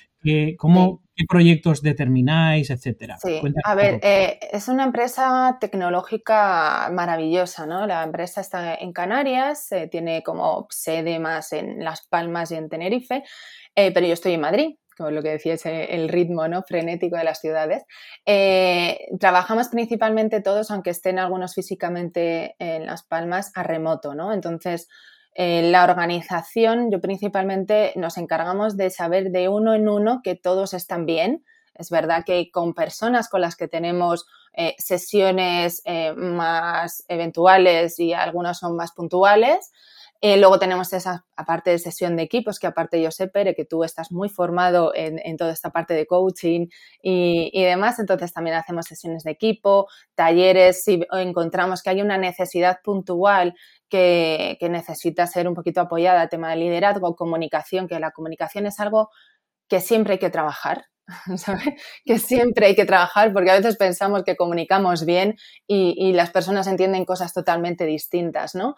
cómo, 0.58 1.06
¿Qué 1.16 1.24
proyectos 1.30 1.82
determináis, 1.82 2.70
etcétera? 2.70 3.18
Sí, 3.18 3.40
a 3.64 3.76
ver, 3.76 4.02
eh, 4.04 4.38
es 4.52 4.68
una 4.68 4.84
empresa 4.84 5.58
tecnológica 5.62 6.90
maravillosa, 6.92 7.66
¿no? 7.66 7.88
La 7.88 8.04
empresa 8.04 8.42
está 8.42 8.76
en 8.76 8.92
Canarias, 8.92 9.72
eh, 9.72 9.88
tiene 9.90 10.24
como 10.24 10.68
sede 10.70 11.20
más 11.20 11.54
en 11.54 11.82
Las 11.86 12.06
Palmas 12.06 12.52
y 12.52 12.56
en 12.56 12.68
Tenerife, 12.68 13.24
eh, 13.76 13.94
pero 13.94 14.06
yo 14.06 14.12
estoy 14.12 14.34
en 14.34 14.42
Madrid, 14.42 14.76
como 14.98 15.10
lo 15.10 15.24
que 15.24 15.30
decías, 15.30 15.66
el 15.66 16.10
ritmo 16.10 16.50
¿no? 16.50 16.64
frenético 16.64 17.16
de 17.16 17.24
las 17.24 17.40
ciudades. 17.40 17.86
trabajamos 19.18 19.70
principalmente 19.70 20.42
todos, 20.42 20.70
aunque 20.70 20.90
estén 20.90 21.18
algunos 21.18 21.54
físicamente 21.54 22.56
en 22.60 22.86
Las 22.86 23.04
Palmas, 23.04 23.54
a 23.56 23.64
remoto, 23.64 24.16
¿no? 24.16 24.34
Entonces, 24.34 24.90
en 25.36 25.74
la 25.74 25.84
organización, 25.84 26.90
yo 26.90 27.02
principalmente 27.02 27.92
nos 27.98 28.18
encargamos 28.18 28.78
de 28.78 28.90
saber 28.90 29.32
de 29.32 29.50
uno 29.50 29.74
en 29.74 29.90
uno 29.90 30.22
que 30.24 30.36
todos 30.36 30.74
están 30.74 31.06
bien. 31.06 31.44
Es 31.74 31.90
verdad 31.90 32.24
que 32.26 32.50
con 32.52 32.74
personas 32.74 33.28
con 33.28 33.42
las 33.42 33.58
que 33.58 33.68
tenemos 33.68 34.26
eh, 34.54 34.76
sesiones 34.78 35.82
eh, 35.84 36.14
más 36.14 37.04
eventuales 37.10 38.00
y 38.00 38.14
algunas 38.14 38.60
son 38.60 38.78
más 38.78 38.94
puntuales, 38.94 39.74
eh, 40.22 40.38
luego 40.38 40.58
tenemos 40.58 40.94
esa 40.94 41.26
aparte 41.36 41.72
de 41.72 41.80
sesión 41.80 42.16
de 42.16 42.24
equipos, 42.24 42.58
que 42.58 42.68
aparte 42.68 43.02
yo 43.02 43.12
sé, 43.12 43.28
Pere, 43.28 43.54
que 43.54 43.66
tú 43.66 43.84
estás 43.84 44.14
muy 44.14 44.30
formado 44.30 44.94
en, 44.96 45.36
toda 45.36 45.52
esta 45.52 45.72
parte 45.72 45.94
de 45.94 46.08
coaching 46.08 46.68
y, 47.02 47.52
y, 47.54 47.64
demás, 47.66 48.00
entonces 48.00 48.32
también 48.32 48.56
hacemos 48.56 48.86
sesiones 48.86 49.24
de 49.24 49.32
equipo, 49.32 49.88
talleres, 50.16 50.86
si 50.86 51.06
encontramos 51.12 51.84
que 51.84 51.90
hay 51.90 52.02
una 52.02 52.18
necesidad 52.18 52.80
puntual 52.82 53.54
que, 54.60 54.70
necesita 54.70 55.28
ser 55.28 55.48
un 55.48 55.54
poquito 55.54 55.82
apoyada, 55.82 56.28
tema 56.28 56.50
de 56.50 56.58
liderazgo, 56.58 57.16
comunicación, 57.16 57.88
que 57.88 58.00
la 58.00 58.12
comunicación 58.12 58.66
es 58.66 58.80
algo 58.80 59.10
que 59.70 59.82
siempre 59.82 60.14
hay 60.14 60.20
que 60.20 60.30
trabajar, 60.30 60.86
¿sabes? 61.38 61.76
Que 62.04 62.20
siempre 62.20 62.68
hay 62.68 62.76
que 62.76 62.86
trabajar 62.86 63.32
porque 63.34 63.52
a 63.52 63.56
veces 63.56 63.78
pensamos 63.78 64.24
que 64.24 64.36
comunicamos 64.36 65.06
bien 65.06 65.38
y, 65.68 66.14
las 66.14 66.32
personas 66.32 66.68
entienden 66.68 67.06
cosas 67.06 67.34
totalmente 67.34 67.86
distintas, 67.86 68.56
¿no? 68.56 68.76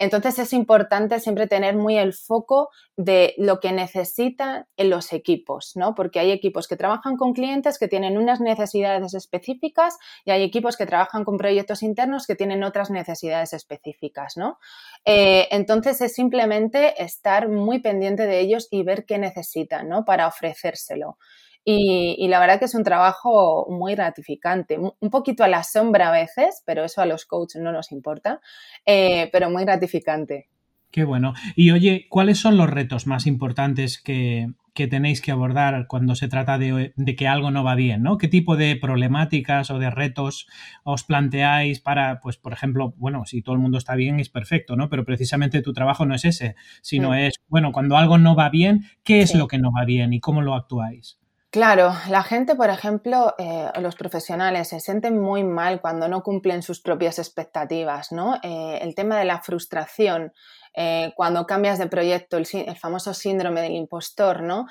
Entonces 0.00 0.38
es 0.38 0.54
importante 0.54 1.20
siempre 1.20 1.46
tener 1.46 1.76
muy 1.76 1.98
el 1.98 2.14
foco 2.14 2.70
de 2.96 3.34
lo 3.36 3.60
que 3.60 3.70
necesitan 3.70 4.66
en 4.78 4.88
los 4.88 5.12
equipos, 5.12 5.72
¿no? 5.74 5.94
Porque 5.94 6.18
hay 6.18 6.30
equipos 6.30 6.66
que 6.66 6.76
trabajan 6.76 7.18
con 7.18 7.34
clientes 7.34 7.78
que 7.78 7.86
tienen 7.86 8.16
unas 8.16 8.40
necesidades 8.40 9.12
específicas 9.12 9.98
y 10.24 10.30
hay 10.30 10.42
equipos 10.42 10.78
que 10.78 10.86
trabajan 10.86 11.22
con 11.24 11.36
proyectos 11.36 11.82
internos 11.82 12.26
que 12.26 12.34
tienen 12.34 12.64
otras 12.64 12.88
necesidades 12.90 13.52
específicas, 13.52 14.38
¿no? 14.38 14.58
Eh, 15.04 15.48
entonces 15.50 16.00
es 16.00 16.14
simplemente 16.14 17.02
estar 17.02 17.50
muy 17.50 17.80
pendiente 17.80 18.26
de 18.26 18.40
ellos 18.40 18.68
y 18.70 18.82
ver 18.82 19.04
qué 19.04 19.18
necesitan, 19.18 19.86
¿no? 19.86 20.06
Para 20.06 20.26
ofrecérselo. 20.28 21.18
Y, 21.64 22.26
la 22.28 22.40
verdad 22.40 22.58
que 22.58 22.64
es 22.64 22.74
un 22.74 22.84
trabajo 22.84 23.66
muy 23.68 23.94
gratificante, 23.94 24.78
un 24.78 25.10
poquito 25.10 25.44
a 25.44 25.48
la 25.48 25.62
sombra 25.62 26.08
a 26.08 26.12
veces, 26.12 26.62
pero 26.64 26.84
eso 26.84 27.02
a 27.02 27.06
los 27.06 27.26
coaches 27.26 27.60
no 27.60 27.70
nos 27.72 27.92
importa, 27.92 28.40
eh, 28.86 29.28
pero 29.32 29.50
muy 29.50 29.64
gratificante. 29.64 30.48
Qué 30.90 31.04
bueno. 31.04 31.34
Y 31.54 31.70
oye, 31.70 32.06
¿cuáles 32.08 32.38
son 32.38 32.56
los 32.56 32.68
retos 32.68 33.06
más 33.06 33.26
importantes 33.26 34.00
que, 34.02 34.48
tenéis 34.74 35.20
que 35.20 35.30
abordar 35.30 35.86
cuando 35.88 36.14
se 36.14 36.26
trata 36.26 36.56
de, 36.56 36.94
que 37.18 37.28
algo 37.28 37.50
no 37.50 37.62
va 37.62 37.74
bien, 37.74 38.02
¿no? 38.02 38.16
¿Qué 38.16 38.28
tipo 38.28 38.56
de 38.56 38.76
problemáticas 38.76 39.70
o 39.70 39.78
de 39.78 39.90
retos 39.90 40.48
os 40.84 41.04
planteáis 41.04 41.80
para, 41.80 42.18
pues, 42.20 42.38
por 42.38 42.54
ejemplo, 42.54 42.94
bueno, 42.96 43.26
si 43.26 43.42
todo 43.42 43.54
el 43.54 43.60
mundo 43.60 43.76
está 43.76 43.94
bien 43.94 44.18
es 44.18 44.30
perfecto, 44.30 44.76
¿no? 44.76 44.88
Pero 44.88 45.04
precisamente 45.04 45.60
tu 45.60 45.74
trabajo 45.74 46.06
no 46.06 46.14
es 46.14 46.24
ese, 46.24 46.56
sino 46.80 47.10
mm. 47.10 47.14
es, 47.14 47.34
bueno, 47.48 47.72
cuando 47.72 47.98
algo 47.98 48.16
no 48.16 48.34
va 48.34 48.48
bien, 48.48 48.86
¿qué 49.04 49.20
es 49.20 49.34
lo 49.34 49.48
que 49.48 49.58
no 49.58 49.70
va 49.70 49.84
bien 49.84 50.14
y 50.14 50.20
cómo 50.20 50.40
lo 50.40 50.54
actuáis? 50.54 51.19
Claro, 51.52 51.92
la 52.08 52.22
gente, 52.22 52.54
por 52.54 52.70
ejemplo, 52.70 53.34
eh, 53.36 53.70
los 53.80 53.96
profesionales 53.96 54.68
se 54.68 54.78
sienten 54.78 55.20
muy 55.20 55.42
mal 55.42 55.80
cuando 55.80 56.06
no 56.06 56.22
cumplen 56.22 56.62
sus 56.62 56.80
propias 56.80 57.18
expectativas, 57.18 58.12
¿no? 58.12 58.36
Eh, 58.44 58.78
el 58.82 58.94
tema 58.94 59.18
de 59.18 59.24
la 59.24 59.40
frustración, 59.42 60.32
eh, 60.76 61.12
cuando 61.16 61.46
cambias 61.46 61.80
de 61.80 61.88
proyecto, 61.88 62.36
el, 62.36 62.46
famoso 62.76 63.14
síndrome 63.14 63.62
del 63.62 63.72
impostor, 63.72 64.42
¿no? 64.44 64.66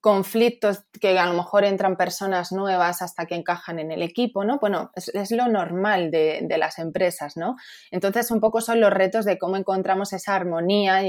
Conflictos 0.00 0.84
que 1.00 1.18
a 1.18 1.26
lo 1.26 1.32
mejor 1.32 1.64
entran 1.64 1.96
personas 1.96 2.52
nuevas 2.52 3.00
hasta 3.00 3.26
que 3.26 3.34
encajan 3.34 3.78
en 3.78 3.90
el 3.90 4.02
equipo, 4.02 4.44
¿no? 4.44 4.58
Bueno, 4.58 4.90
es, 4.94 5.30
lo 5.30 5.48
normal 5.48 6.10
de, 6.10 6.40
de, 6.42 6.58
las 6.58 6.78
empresas, 6.78 7.36
¿no? 7.36 7.56
Entonces, 7.90 8.30
un 8.30 8.40
poco 8.40 8.60
son 8.60 8.80
los 8.80 8.92
retos 8.92 9.24
de 9.24 9.38
cómo 9.38 9.56
encontramos 9.56 10.12
esa 10.12 10.34
armonía 10.34 11.02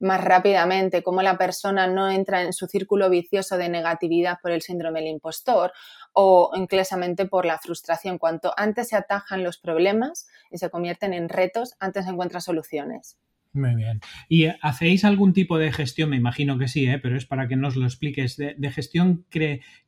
más 0.00 0.22
rápidamente, 0.22 1.02
cómo 1.02 1.22
la 1.22 1.38
persona 1.38 1.86
no 1.86 2.10
entra 2.10 2.42
en 2.42 2.52
su 2.52 2.66
círculo 2.66 3.10
vicioso 3.10 3.56
de 3.56 3.68
negatividad 3.68 4.38
por 4.42 4.50
el 4.52 4.62
síndrome 4.62 5.00
del 5.00 5.08
impostor 5.08 5.72
o 6.12 6.50
inclusamente 6.54 7.26
por 7.26 7.46
la 7.46 7.58
frustración. 7.58 8.18
Cuanto 8.18 8.52
antes 8.56 8.88
se 8.88 8.96
atajan 8.96 9.42
los 9.42 9.58
problemas 9.58 10.28
y 10.50 10.58
se 10.58 10.70
convierten 10.70 11.14
en 11.14 11.28
retos, 11.28 11.74
antes 11.80 12.04
se 12.04 12.10
encuentran 12.10 12.42
soluciones. 12.42 13.18
Muy 13.58 13.74
bien. 13.74 14.00
¿Y 14.28 14.46
hacéis 14.62 15.04
algún 15.04 15.32
tipo 15.32 15.58
de 15.58 15.72
gestión? 15.72 16.10
Me 16.10 16.16
imagino 16.16 16.58
que 16.58 16.68
sí, 16.68 16.86
¿eh? 16.86 16.98
pero 16.98 17.16
es 17.16 17.26
para 17.26 17.48
que 17.48 17.56
nos 17.56 17.74
lo 17.74 17.86
expliques. 17.86 18.36
De, 18.36 18.54
gestión 18.70 19.24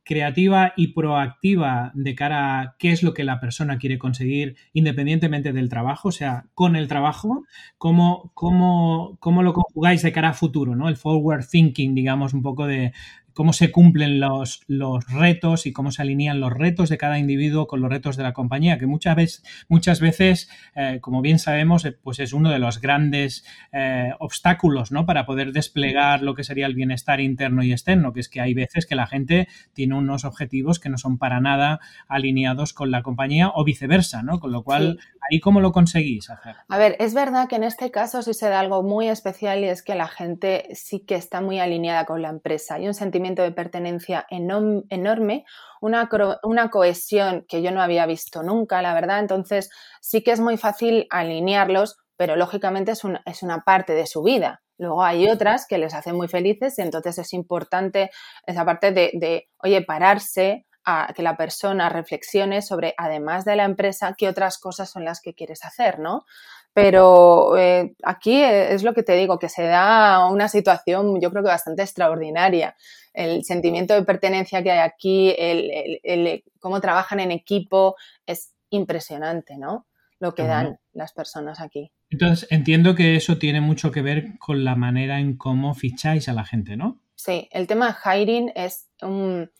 creativa 0.03 0.73
y 0.75 0.87
proactiva 0.87 1.91
de 1.93 2.15
cara 2.15 2.59
a 2.59 2.75
qué 2.77 2.91
es 2.91 3.03
lo 3.03 3.13
que 3.13 3.23
la 3.23 3.39
persona 3.39 3.77
quiere 3.77 3.99
conseguir 3.99 4.57
independientemente 4.73 5.53
del 5.53 5.69
trabajo, 5.69 6.09
o 6.09 6.11
sea, 6.11 6.47
con 6.55 6.75
el 6.75 6.87
trabajo, 6.87 7.45
cómo, 7.77 8.31
cómo, 8.33 9.17
cómo 9.19 9.43
lo 9.43 9.53
conjugáis 9.53 10.01
de 10.01 10.11
cara 10.11 10.29
a 10.29 10.33
futuro, 10.33 10.75
¿no? 10.75 10.89
El 10.89 10.97
forward 10.97 11.45
thinking, 11.47 11.93
digamos, 11.93 12.33
un 12.33 12.41
poco 12.41 12.65
de, 12.65 12.91
cómo 13.33 13.53
se 13.53 13.71
cumplen 13.71 14.19
los, 14.19 14.61
los, 14.67 15.05
retos 15.11 15.65
y 15.65 15.73
cómo 15.73 15.91
se 15.91 16.01
alinean 16.01 16.39
los 16.39 16.51
retos 16.51 16.89
de 16.89 16.97
cada 16.97 17.19
individuo 17.19 17.67
con 17.67 17.81
los 17.81 17.89
retos 17.89 18.17
de 18.17 18.23
la 18.23 18.33
compañía, 18.33 18.77
que 18.77 18.85
muchas 18.85 19.15
veces, 19.15 19.43
muchas 19.67 19.99
veces 19.99 20.49
eh, 20.75 20.99
como 21.01 21.21
bien 21.21 21.39
sabemos, 21.39 21.85
eh, 21.85 21.91
pues 21.91 22.19
es 22.19 22.33
uno 22.33 22.49
de 22.49 22.59
los 22.59 22.81
grandes 22.81 23.45
eh, 23.71 24.11
obstáculos 24.19 24.91
¿no? 24.91 25.05
para 25.05 25.25
poder 25.25 25.51
desplegar 25.51 26.21
lo 26.21 26.35
que 26.35 26.43
sería 26.43 26.65
el 26.65 26.75
bienestar 26.75 27.19
interno 27.19 27.63
y 27.63 27.71
externo, 27.71 28.13
que 28.13 28.19
es 28.19 28.29
que 28.29 28.41
hay 28.41 28.53
veces 28.53 28.85
que 28.85 28.95
la 28.95 29.07
gente 29.07 29.47
tiene 29.73 29.95
unos 29.95 30.25
objetivos 30.25 30.79
que 30.79 30.89
no 30.89 30.97
son 30.97 31.17
para 31.17 31.39
nada 31.39 31.79
alineados 32.07 32.73
con 32.73 32.91
la 32.91 33.01
compañía 33.01 33.51
o 33.53 33.63
viceversa, 33.63 34.23
¿no? 34.23 34.39
Con 34.39 34.51
lo 34.51 34.63
cual, 34.63 34.99
¿ahí 35.29 35.39
cómo 35.39 35.61
lo 35.61 35.71
conseguís 35.71 36.29
hacer? 36.29 36.55
A 36.67 36.77
ver, 36.77 36.95
es 36.99 37.13
verdad 37.13 37.47
que 37.47 37.55
en 37.55 37.63
este 37.63 37.91
caso 37.91 38.21
sí 38.21 38.33
se 38.33 38.49
da 38.49 38.59
algo 38.59 38.83
muy 38.83 39.07
especial 39.07 39.59
y 39.59 39.69
es 39.69 39.83
que 39.83 39.95
la 39.95 40.07
gente 40.07 40.69
sí 40.73 40.99
que 40.99 41.15
está 41.15 41.41
muy 41.41 41.59
alineada 41.59 42.05
con 42.05 42.21
la 42.21 42.29
empresa. 42.29 42.75
Hay 42.75 42.87
un 42.87 42.93
sentimiento 42.93 43.20
de 43.21 43.51
pertenencia 43.51 44.25
enorme, 44.29 45.45
una, 45.81 46.09
una 46.43 46.69
cohesión 46.69 47.45
que 47.47 47.61
yo 47.61 47.71
no 47.71 47.81
había 47.81 48.05
visto 48.05 48.43
nunca, 48.43 48.81
la 48.81 48.93
verdad. 48.93 49.19
Entonces, 49.19 49.69
sí 50.01 50.23
que 50.23 50.31
es 50.31 50.39
muy 50.39 50.57
fácil 50.57 51.07
alinearlos, 51.09 51.97
pero 52.17 52.35
lógicamente 52.35 52.91
es 52.91 53.03
una, 53.03 53.21
es 53.25 53.43
una 53.43 53.63
parte 53.63 53.93
de 53.93 54.07
su 54.07 54.23
vida. 54.23 54.61
Luego 54.77 55.03
hay 55.03 55.29
otras 55.29 55.67
que 55.67 55.77
les 55.77 55.93
hacen 55.93 56.15
muy 56.15 56.27
felices 56.27 56.77
y 56.79 56.81
entonces 56.81 57.17
es 57.19 57.33
importante 57.33 58.09
esa 58.45 58.65
parte 58.65 58.91
de, 58.91 59.11
de, 59.13 59.49
oye, 59.59 59.83
pararse 59.83 60.65
a 60.83 61.13
que 61.15 61.21
la 61.21 61.37
persona 61.37 61.89
reflexione 61.89 62.61
sobre, 62.61 62.95
además 62.97 63.45
de 63.45 63.55
la 63.55 63.65
empresa, 63.65 64.15
qué 64.17 64.27
otras 64.27 64.57
cosas 64.57 64.89
son 64.89 65.05
las 65.05 65.21
que 65.21 65.35
quieres 65.35 65.63
hacer, 65.63 65.99
¿no? 65.99 66.25
Pero 66.73 67.57
eh, 67.57 67.95
aquí 68.03 68.41
es 68.41 68.83
lo 68.83 68.93
que 68.93 69.03
te 69.03 69.15
digo, 69.15 69.39
que 69.39 69.49
se 69.49 69.63
da 69.63 70.27
una 70.27 70.47
situación 70.47 71.19
yo 71.19 71.29
creo 71.29 71.43
que 71.43 71.49
bastante 71.49 71.81
extraordinaria. 71.81 72.75
El 73.13 73.43
sentimiento 73.43 73.93
de 73.93 74.03
pertenencia 74.03 74.63
que 74.63 74.71
hay 74.71 74.79
aquí, 74.79 75.35
el, 75.37 76.43
cómo 76.59 76.79
trabajan 76.79 77.19
en 77.19 77.31
equipo, 77.31 77.95
es 78.25 78.53
impresionante, 78.69 79.57
¿no? 79.57 79.87
Lo 80.19 80.33
que 80.33 80.43
dan 80.43 80.79
las 80.93 81.11
personas 81.11 81.59
aquí. 81.59 81.91
Entonces, 82.09 82.47
entiendo 82.51 82.95
que 82.95 83.15
eso 83.15 83.37
tiene 83.37 83.59
mucho 83.59 83.91
que 83.91 84.01
ver 84.01 84.37
con 84.37 84.63
la 84.63 84.75
manera 84.75 85.19
en 85.19 85.35
cómo 85.35 85.73
ficháis 85.73 86.29
a 86.29 86.33
la 86.33 86.45
gente, 86.45 86.77
¿no? 86.77 87.01
Sí, 87.15 87.49
el 87.51 87.67
tema 87.67 87.87
de 87.87 88.21
hiring 88.21 88.51
es 88.55 88.89
un, 89.01 89.51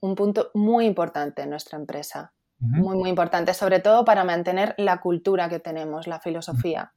un 0.00 0.14
punto 0.14 0.50
muy 0.54 0.86
importante 0.86 1.42
en 1.42 1.50
nuestra 1.50 1.78
empresa. 1.78 2.32
Muy, 2.58 2.96
muy 2.96 3.08
importante, 3.08 3.54
sobre 3.54 3.80
todo 3.80 4.04
para 4.04 4.24
mantener 4.24 4.74
la 4.78 5.00
cultura 5.00 5.48
que 5.48 5.60
tenemos, 5.60 6.06
la 6.06 6.20
filosofía. 6.20 6.92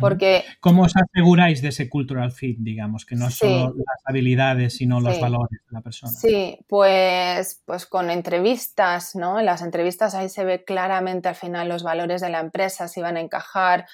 Porque, 0.00 0.44
¿Cómo 0.60 0.82
os 0.82 0.92
aseguráis 0.96 1.62
de 1.62 1.68
ese 1.68 1.88
cultural 1.88 2.32
fit, 2.32 2.58
digamos, 2.58 3.06
que 3.06 3.14
no 3.14 3.30
son 3.30 3.74
las 3.76 4.02
habilidades, 4.04 4.76
sino 4.76 5.00
los 5.00 5.20
valores 5.20 5.60
de 5.68 5.72
la 5.72 5.80
persona? 5.82 6.12
Sí, 6.12 6.58
pues, 6.66 7.62
pues 7.64 7.86
con 7.86 8.10
entrevistas, 8.10 9.14
¿no? 9.14 9.38
En 9.38 9.46
las 9.46 9.62
entrevistas 9.62 10.14
ahí 10.14 10.28
se 10.28 10.44
ve 10.44 10.64
claramente 10.64 11.28
al 11.28 11.36
final 11.36 11.68
los 11.68 11.82
valores 11.82 12.20
de 12.20 12.30
la 12.30 12.40
empresa, 12.40 12.88
si 12.88 13.00
van 13.00 13.16
a 13.16 13.20
encajar 13.20 13.86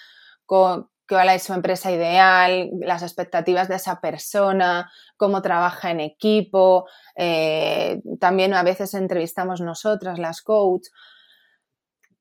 con, 0.47 0.89
cuál 1.11 1.29
es 1.31 1.43
su 1.43 1.53
empresa 1.53 1.91
ideal, 1.91 2.71
las 2.81 3.03
expectativas 3.03 3.69
de 3.69 3.75
esa 3.75 4.01
persona, 4.01 4.93
cómo 5.17 5.43
trabaja 5.43 5.91
en 5.91 5.99
equipo. 5.99 6.87
Eh, 7.17 8.01
también 8.21 8.55
a 8.55 8.63
veces 8.63 8.95
entrevistamos 8.95 9.61
nosotras, 9.61 10.21
las 10.21 10.41
coach. 10.41 10.87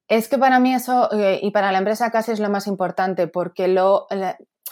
Es 0.08 0.28
que 0.28 0.40
para 0.40 0.60
mí 0.60 0.74
eso, 0.74 1.08
eh, 1.14 1.40
y 1.44 1.52
para 1.52 1.72
la 1.72 1.78
empresa 1.78 2.10
casi 2.10 2.32
es 2.32 2.40
lo 2.40 2.50
más 2.50 2.66
importante, 2.66 3.28
porque 3.28 3.68
lo, 3.68 4.08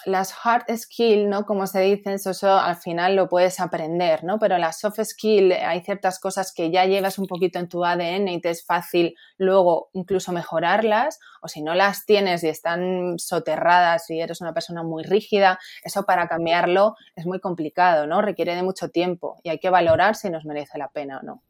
las 0.06 0.34
hard 0.44 0.65
skills, 0.77 1.27
¿no? 1.27 1.46
Como 1.46 1.67
se 1.67 1.82
dice, 1.82 2.13
eso, 2.13 2.58
al 2.58 2.77
final 2.77 3.15
lo 3.15 3.27
puedes 3.27 3.60
aprender, 3.60 4.24
¿no? 4.24 4.39
Pero 4.39 4.58
las 4.58 4.79
soft 4.79 5.00
skills, 5.03 5.56
hay 5.62 5.82
ciertas 5.82 6.20
cosas 6.20 6.53
que 6.56 6.72
ya 6.72 6.86
llevas 6.86 7.20
un 7.20 7.27
poquito 7.27 7.60
en 7.60 7.67
tu 7.67 7.84
ADN 7.84 8.27
y 8.29 8.39
te 8.39 8.50
es 8.50 8.65
fácil 8.65 9.15
luego 9.38 9.89
incluso 9.94 10.32
mejorarlas, 10.32 11.20
o 11.41 11.48
si 11.48 11.62
no 11.62 11.75
las 11.75 12.06
tienes 12.06 12.44
y 12.44 12.48
están 12.48 13.15
soterradas 13.17 14.10
y 14.10 14.20
eres 14.22 14.41
una 14.41 14.53
persona 14.53 14.84
muy 14.84 15.03
rígida, 15.03 15.60
eso 15.84 16.03
para 16.03 16.27
cambiarlo 16.27 16.96
es 17.15 17.25
muy 17.25 17.39
complicado, 17.39 18.08
¿no? 18.08 18.22
Requiere 18.22 18.56
de 18.56 18.63
mucho 18.63 18.89
tiempo 18.89 19.39
y 19.44 19.50
hay 19.50 19.60
que 19.60 19.70
valorar 19.70 20.15
si 20.15 20.29
nos 20.29 20.46
merece 20.46 20.77
la 20.77 20.89
pena 20.89 21.20
o 21.20 21.24
no. 21.24 21.44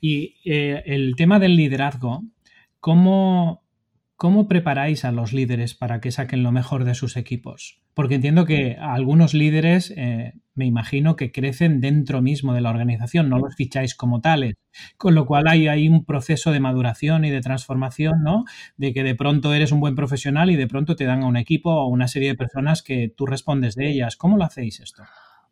Y 0.00 0.34
eh, 0.44 0.82
el 0.86 1.14
tema 1.16 1.38
del 1.38 1.54
liderazgo, 1.54 2.22
¿cómo, 2.80 3.62
¿Cómo 4.20 4.48
preparáis 4.48 5.06
a 5.06 5.12
los 5.12 5.32
líderes 5.32 5.74
para 5.74 6.02
que 6.02 6.10
saquen 6.10 6.42
lo 6.42 6.52
mejor 6.52 6.84
de 6.84 6.94
sus 6.94 7.16
equipos? 7.16 7.80
Porque 7.94 8.16
entiendo 8.16 8.44
que 8.44 8.76
algunos 8.78 9.32
líderes, 9.32 9.94
eh, 9.96 10.34
me 10.54 10.66
imagino 10.66 11.16
que 11.16 11.32
crecen 11.32 11.80
dentro 11.80 12.20
mismo 12.20 12.52
de 12.52 12.60
la 12.60 12.68
organización, 12.68 13.30
no 13.30 13.38
los 13.38 13.56
ficháis 13.56 13.94
como 13.94 14.20
tales. 14.20 14.56
Con 14.98 15.14
lo 15.14 15.24
cual 15.24 15.48
hay, 15.48 15.68
hay 15.68 15.88
un 15.88 16.04
proceso 16.04 16.52
de 16.52 16.60
maduración 16.60 17.24
y 17.24 17.30
de 17.30 17.40
transformación, 17.40 18.22
¿no? 18.22 18.44
De 18.76 18.92
que 18.92 19.04
de 19.04 19.14
pronto 19.14 19.54
eres 19.54 19.72
un 19.72 19.80
buen 19.80 19.94
profesional 19.94 20.50
y 20.50 20.56
de 20.56 20.66
pronto 20.66 20.96
te 20.96 21.06
dan 21.06 21.22
a 21.22 21.26
un 21.26 21.38
equipo 21.38 21.70
o 21.70 21.88
una 21.88 22.06
serie 22.06 22.28
de 22.28 22.36
personas 22.36 22.82
que 22.82 23.10
tú 23.16 23.24
respondes 23.24 23.74
de 23.74 23.88
ellas. 23.88 24.16
¿Cómo 24.16 24.36
lo 24.36 24.44
hacéis 24.44 24.80
esto? 24.80 25.02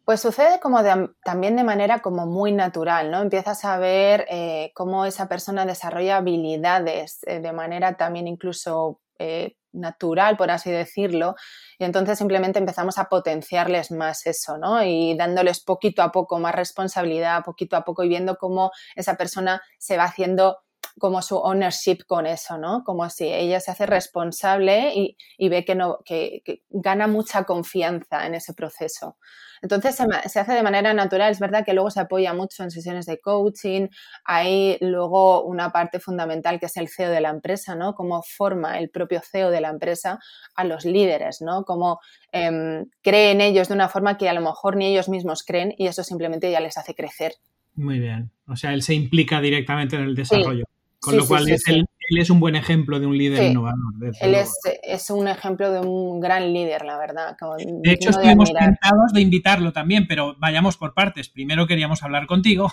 Pues 0.09 0.23
sucede 0.23 0.59
como 0.59 0.81
también 1.23 1.57
de 1.57 1.65
manera 1.65 1.99
como 1.99 2.25
muy 2.25 2.51
natural, 2.51 3.11
¿no? 3.11 3.21
Empiezas 3.21 3.67
a 3.67 3.77
ver 3.77 4.25
eh, 4.31 4.73
cómo 4.75 5.05
esa 5.05 5.29
persona 5.29 5.67
desarrolla 5.67 6.17
habilidades 6.17 7.19
eh, 7.27 7.41
de 7.41 7.53
manera 7.53 7.99
también 7.99 8.27
incluso 8.27 9.03
eh, 9.19 9.57
natural, 9.71 10.39
por 10.39 10.51
así 10.51 10.71
decirlo, 10.71 11.35
y 11.79 11.85
entonces 11.85 12.17
simplemente 12.17 12.59
empezamos 12.59 12.97
a 12.97 13.11
potenciarles 13.11 13.91
más 13.91 14.27
eso, 14.27 14.57
¿no? 14.57 14.83
Y 14.83 15.15
dándoles 15.15 15.63
poquito 15.63 16.01
a 16.01 16.11
poco 16.11 16.39
más 16.39 16.55
responsabilidad, 16.55 17.45
poquito 17.45 17.77
a 17.77 17.85
poco 17.85 18.03
y 18.03 18.09
viendo 18.09 18.37
cómo 18.37 18.71
esa 18.97 19.17
persona 19.17 19.61
se 19.79 19.99
va 19.99 20.05
haciendo 20.05 20.57
como 20.99 21.23
su 21.23 21.37
ownership 21.37 21.99
con 22.07 22.27
eso, 22.27 22.59
¿no? 22.59 22.85
Como 22.85 23.09
si 23.11 23.27
ella 23.27 23.61
se 23.61 23.71
hace 23.71 23.87
responsable 23.87 24.93
y, 24.95 25.49
ve 25.49 25.65
que, 25.65 25.75
no, 25.75 25.99
que 26.05 26.43
gana 26.71 27.07
mucha 27.07 27.45
confianza 27.45 28.27
en 28.27 28.35
ese 28.35 28.55
proceso. 28.55 29.17
Entonces 29.63 29.97
se, 29.97 30.41
hace 30.41 30.53
de 30.53 30.63
manera 30.63 30.95
natural, 30.95 31.31
es 31.31 31.41
verdad 31.41 31.65
que 31.65 31.75
luego 31.75 31.91
se 31.91 32.01
apoya 32.01 32.33
mucho 32.35 32.63
en 32.63 32.71
sesiones 32.71 33.07
de 33.07 33.19
coaching, 33.19 33.89
hay 34.25 34.79
luego 34.81 35.45
una 35.45 35.71
parte 35.71 36.01
fundamental 36.01 36.61
que 36.61 36.67
es 36.67 36.77
el 36.77 36.89
CEO 36.89 37.11
de 37.11 37.21
la 37.21 37.31
empresa, 37.31 37.75
¿no? 37.75 37.95
Cómo 37.95 38.23
forma 38.23 38.79
el 38.79 38.91
propio 38.91 39.21
CEO 39.21 39.51
de 39.51 39.61
la 39.61 39.71
empresa 39.71 40.19
a 40.55 40.65
los 40.65 40.85
líderes, 40.85 41.41
¿no? 41.41 41.65
Cómo 41.65 42.01
eh, 42.33 42.85
creen 43.03 43.41
ellos 43.41 43.69
de 43.69 43.75
una 43.75 43.89
forma 43.89 44.17
que 44.17 44.29
a 44.29 44.35
lo 44.35 44.41
mejor 44.41 44.77
ni 44.77 44.87
ellos 44.87 45.09
mismos 45.09 45.43
creen 45.43 45.75
y 45.77 45.87
eso 45.87 46.05
simplemente 46.05 46.51
ya 46.51 46.61
les 46.61 46.77
hace 46.77 46.95
crecer. 46.95 47.33
Muy 47.75 47.99
bien, 47.99 48.31
o 48.47 48.57
sea, 48.57 48.73
él 48.75 48.83
se 48.83 48.95
implica 48.95 49.41
directamente 49.41 49.97
en 49.97 50.03
el 50.03 50.15
desarrollo. 50.15 50.65
Con 51.01 51.17
lo 51.17 51.27
cual 51.27 51.49
es 51.49 51.67
el, 51.69 51.87
él 52.11 52.19
es 52.19 52.31
un 52.31 52.41
buen 52.41 52.57
ejemplo 52.57 52.99
de 53.01 53.07
un 53.07 53.17
líder 53.17 53.51
innovador. 53.51 53.79
Él 54.21 54.35
es, 54.35 55.11
un 55.11 55.29
ejemplo 55.29 55.71
de 55.71 55.81
un 55.81 56.21
gran 56.21 56.53
líder, 56.53 56.85
la 56.85 56.99
verdad. 56.99 57.37
de 57.59 57.93
hecho, 57.93 58.11
estuvimos 58.11 58.53
tentados 58.53 59.13
de 59.13 59.21
invitarlo 59.21 59.73
también, 59.73 60.07
pero 60.07 60.37
vayamos 60.39 60.77
por 60.77 60.95
partes. 60.95 61.29
Primero 61.29 61.67
queríamos 61.67 62.03
hablar 62.03 62.27
contigo 62.27 62.71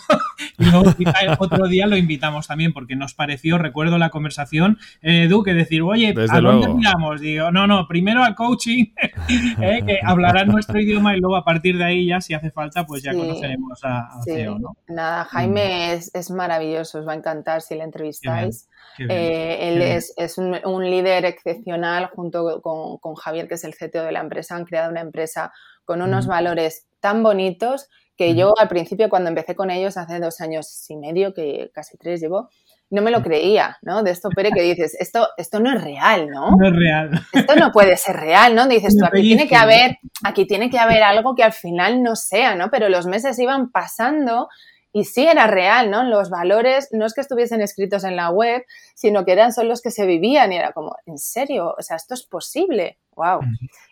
y 0.58 0.66
luego 0.72 0.94
otro 1.40 1.68
día 1.68 1.88
lo 1.88 1.98
invitamos 1.98 2.48
también 2.48 2.74
porque 2.74 2.96
nos 2.96 3.14
pareció, 3.14 3.58
recuerdo 3.58 3.98
la 3.98 4.10
conversación, 4.10 4.78
eh, 5.02 5.24
Edu, 5.24 5.44
que 5.44 5.54
decir, 5.54 5.82
oye, 5.82 6.14
¿a 6.30 6.42
dónde 6.42 6.68
miramos? 6.70 7.22
Digo, 7.22 7.52
no, 7.52 7.68
no, 7.68 7.88
primero 7.88 8.24
al 8.24 8.36
coaching, 8.36 8.86
eh, 9.62 9.84
que 9.86 10.00
hablará 10.04 10.46
nuestro 10.46 10.80
idioma 10.80 11.16
y 11.16 11.20
luego 11.20 11.36
a 11.36 11.44
partir 11.44 11.78
de 11.78 11.84
ahí 11.84 12.08
ya, 12.08 12.22
si 12.22 12.34
hace 12.34 12.52
falta, 12.52 12.86
pues 12.86 13.04
ya 13.04 13.14
conoceremos 13.14 13.80
a, 13.84 14.10
CEO. 14.24 14.60
Nada, 14.88 15.26
Jaime 15.26 15.98
mm. 15.98 16.18
es, 16.18 16.32
maravilloso, 16.32 17.00
os 17.00 17.08
va 17.08 17.14
a 17.14 17.16
encantar 17.16 17.62
si 17.62 17.76
le 17.76 17.84
entrevistáis. 17.84 18.70
Eh, 18.98 19.25
él 19.26 19.82
es, 19.82 20.38
un, 20.38 20.90
líder 20.90 21.26
excepcional 21.26 22.08
junto 22.08 22.62
con, 22.62 23.16
Javier, 23.16 23.48
que 23.48 23.56
es 23.56 23.64
el 23.64 23.76
CTO 23.76 24.04
de 24.04 24.12
la 24.12 24.22
empresa. 24.22 24.56
Han 24.56 24.66
creado 24.66 24.92
una 24.92 25.02
empresa 25.02 25.52
con 25.84 26.02
unos 26.02 26.28
valores 26.28 26.88
tan 27.00 27.24
bonitos 27.24 27.90
que 28.18 28.36
yo 28.36 28.54
al 28.58 28.70
principio 28.70 29.10
cuando 29.10 29.30
empecé 29.30 29.56
con 29.56 29.70
ellos 29.70 29.98
hace 29.98 30.20
dos 30.20 30.40
años 30.42 30.86
y 30.90 30.96
medio, 30.96 31.34
que 31.34 31.70
casi 31.74 31.98
tres 31.98 32.22
llevo, 32.22 32.50
no 32.90 33.02
me 33.02 33.12
lo 33.12 33.22
creía, 33.22 33.78
¿no? 33.82 34.04
De 34.04 34.12
esto, 34.12 34.30
Pere, 34.30 34.52
que 34.52 34.62
dices, 34.62 34.96
esto, 35.00 35.28
esto 35.38 35.60
no 35.60 35.76
es 35.76 35.84
real, 35.84 36.30
¿no? 36.30 36.52
No 36.52 36.68
es 36.68 36.76
real. 36.76 37.12
Esto 37.34 37.56
no 37.56 37.72
puede 37.72 37.98
ser 37.98 38.16
real, 38.16 38.56
¿no? 38.56 38.68
Dices 38.68 38.96
tú, 38.98 39.06
aquí 39.06 39.22
tiene 39.22 39.48
que 39.48 39.56
haber, 39.56 39.98
aquí 40.24 40.46
tiene 40.46 40.70
que 40.70 40.80
haber 40.80 41.04
algo 41.04 41.36
que 41.36 41.44
al 41.44 41.54
final 41.54 42.04
no 42.04 42.16
sea, 42.16 42.56
¿no? 42.56 42.70
Pero 42.70 42.88
los 42.90 43.08
meses 43.08 43.38
iban 43.40 43.72
pasando 43.72 44.48
y 44.96 45.04
sí 45.04 45.28
era 45.28 45.46
real, 45.46 45.92
¿no? 45.92 46.06
Los 46.06 46.30
valores 46.30 46.88
no 46.94 47.06
es 47.06 47.14
que 47.14 47.20
estuviesen 47.20 47.60
escritos 47.60 48.06
en 48.06 48.16
la 48.16 48.30
web, 48.30 48.64
sino 48.94 49.26
que 49.26 49.34
eran 49.34 49.52
solo 49.52 49.68
los 49.68 49.82
que 49.82 49.92
se 49.92 50.06
vivían 50.06 50.54
y 50.54 50.56
era 50.56 50.72
como, 50.72 50.96
¿en 51.06 51.18
serio? 51.18 51.76
O 51.78 51.82
sea, 51.82 51.98
esto 51.98 52.14
es 52.14 52.24
posible. 52.24 52.98
¡Wow! 53.14 53.42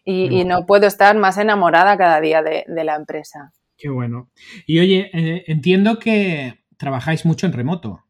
Y, 0.05 0.45
no 0.45 0.65
puedo 0.65 0.87
estar 0.87 1.17
más 1.17 1.37
enamorada 1.37 1.97
cada 1.97 2.21
día 2.21 2.41
de, 2.41 2.63
la 2.69 2.95
empresa. 2.95 3.51
Qué 3.77 3.89
bueno. 3.89 4.29
Y 4.65 4.79
oye, 4.79 5.09
eh, 5.11 5.43
entiendo 5.47 5.99
que 5.99 6.63
trabajáis 6.77 7.25
mucho 7.25 7.47
en 7.47 7.51
remoto. 7.51 8.05